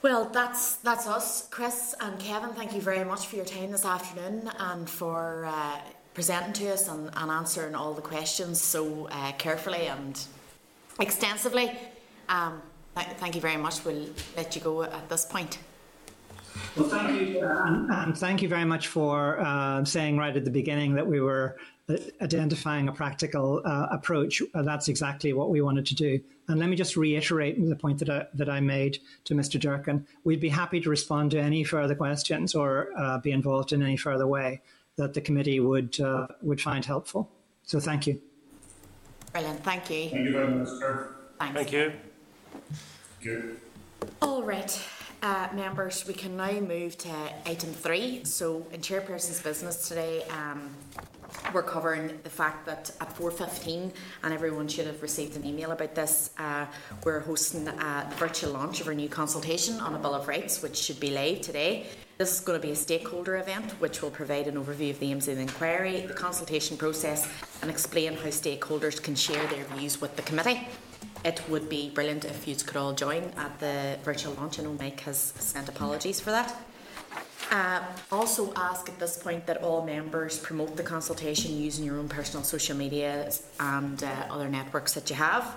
[0.02, 2.51] Well, that's that's us, Chris and Kevin.
[2.51, 5.78] Thank you very much for your time this afternoon and for uh,
[6.12, 10.20] presenting to us and, and, answering all the questions so uh, carefully and
[11.01, 11.70] extensively.
[12.28, 12.60] Um,
[12.97, 13.85] th- thank you very much.
[13.85, 15.59] We'll let you go at this point.
[16.77, 20.51] Well, thank you, and, and thank you very much for uh, saying right at the
[20.51, 21.56] beginning that we were
[21.89, 26.20] uh, identifying a practical uh, approach, uh, that's exactly what we wanted to do.
[26.48, 29.59] And let me just reiterate the point that I, that I made to Mr.
[29.59, 30.06] Durkin.
[30.24, 33.97] We'd be happy to respond to any further questions or uh, be involved in any
[33.97, 34.60] further way
[34.97, 37.31] that the committee would uh, would find helpful.
[37.64, 38.20] So thank you.
[39.32, 40.10] Brilliant, thank you.
[40.10, 41.16] Thank you very much, Chair.
[41.39, 41.55] Thanks.
[41.55, 41.93] Thank you.
[43.23, 43.61] Good.
[44.20, 44.81] All right,
[45.23, 47.11] uh, members, we can now move to
[47.47, 48.24] item three.
[48.24, 50.74] So, in Chairperson's business today, um,
[51.53, 53.93] we're covering the fact that at 4.15,
[54.23, 56.66] and everyone should have received an email about this, uh,
[57.05, 60.62] we're hosting uh, the virtual launch of our new consultation on a Bill of Rights,
[60.62, 61.87] which should be live today.
[62.19, 65.11] This is going to be a stakeholder event which will provide an overview of the
[65.11, 67.29] aims of the inquiry, the consultation process,
[67.62, 70.69] and explain how stakeholders can share their views with the committee.
[71.24, 74.59] It would be brilliant if you could all join at the virtual launch.
[74.59, 76.55] I know Mike has sent apologies for that.
[77.51, 82.09] Uh, also ask at this point that all members promote the consultation using your own
[82.09, 83.31] personal social media
[83.61, 85.55] and uh, other networks that you have.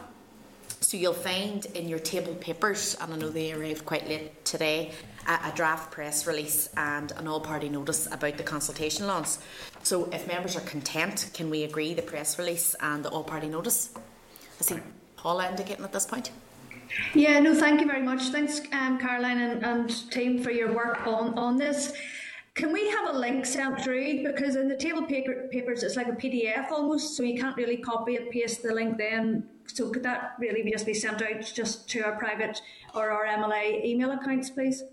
[0.82, 4.92] So you'll find in your table papers, and I know they arrived quite late today,
[5.26, 9.30] a, draft press release and an all-party notice about the consultation launch.
[9.82, 13.92] So if members are content, can we agree the press release and the all-party notice?
[14.60, 14.80] I see
[15.26, 16.30] Paula indicating at this point.
[17.16, 18.26] Yeah, no, thank you very much.
[18.26, 21.94] Thanks, um, Caroline and, and team for your work on, on this.
[22.54, 24.24] Can we have a link sent through?
[24.24, 27.78] Because in the table paper, papers, it's like a PDF almost, so you can't really
[27.78, 29.50] copy and paste the link then.
[29.66, 32.62] So could that really just be sent out just to our private
[32.94, 34.84] or our MLA email accounts, please?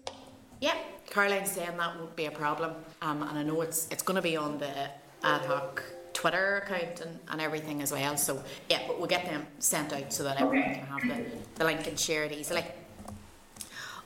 [0.62, 0.78] Yeah,
[1.10, 2.72] Caroline's saying that won't be a problem,
[3.02, 4.72] um, and I know it's it's going to be on the
[5.22, 8.16] ad hoc Twitter account and, and everything as well.
[8.16, 10.74] So yeah, but we'll get them sent out so that everyone Okay.
[10.78, 11.24] can have the,
[11.56, 12.64] the link and share it easily.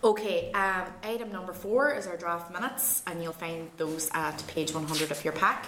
[0.05, 4.73] Okay, um, item number four is our draft minutes, and you'll find those at page
[4.73, 5.67] 100 of your pack.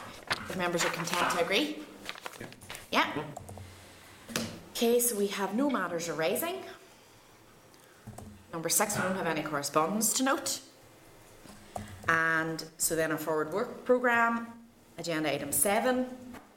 [0.48, 1.78] If members are content to agree?
[2.92, 3.06] Yeah.
[4.76, 6.56] Okay, so we have no matters arising.
[8.52, 10.60] Number six, we don't have any correspondence to note.
[12.08, 14.46] And so then our forward work programme,
[14.98, 16.06] agenda item seven,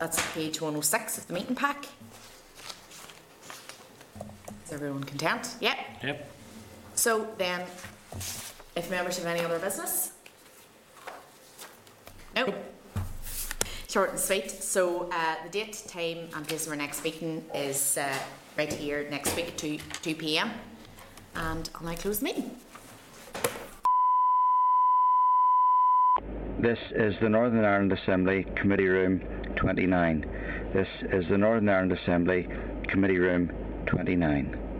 [0.01, 1.85] that's at page 106 of the meeting pack.
[4.65, 5.55] Is everyone content?
[5.61, 5.77] Yep.
[6.03, 6.31] Yep.
[6.95, 7.61] So then,
[8.75, 10.13] if members have any other business?
[12.35, 12.51] No.
[13.89, 14.49] Short and sweet.
[14.49, 18.11] So uh, the date, time, and place of our next meeting is uh,
[18.57, 20.49] right here next week, 2, 2 p.m.
[21.35, 22.57] And I'll now close the meeting.
[26.57, 30.25] This is the Northern Ireland Assembly Committee Room 29.
[30.73, 32.47] This is the Northern Ireland Assembly
[32.87, 33.51] Committee Room
[33.87, 34.70] 29.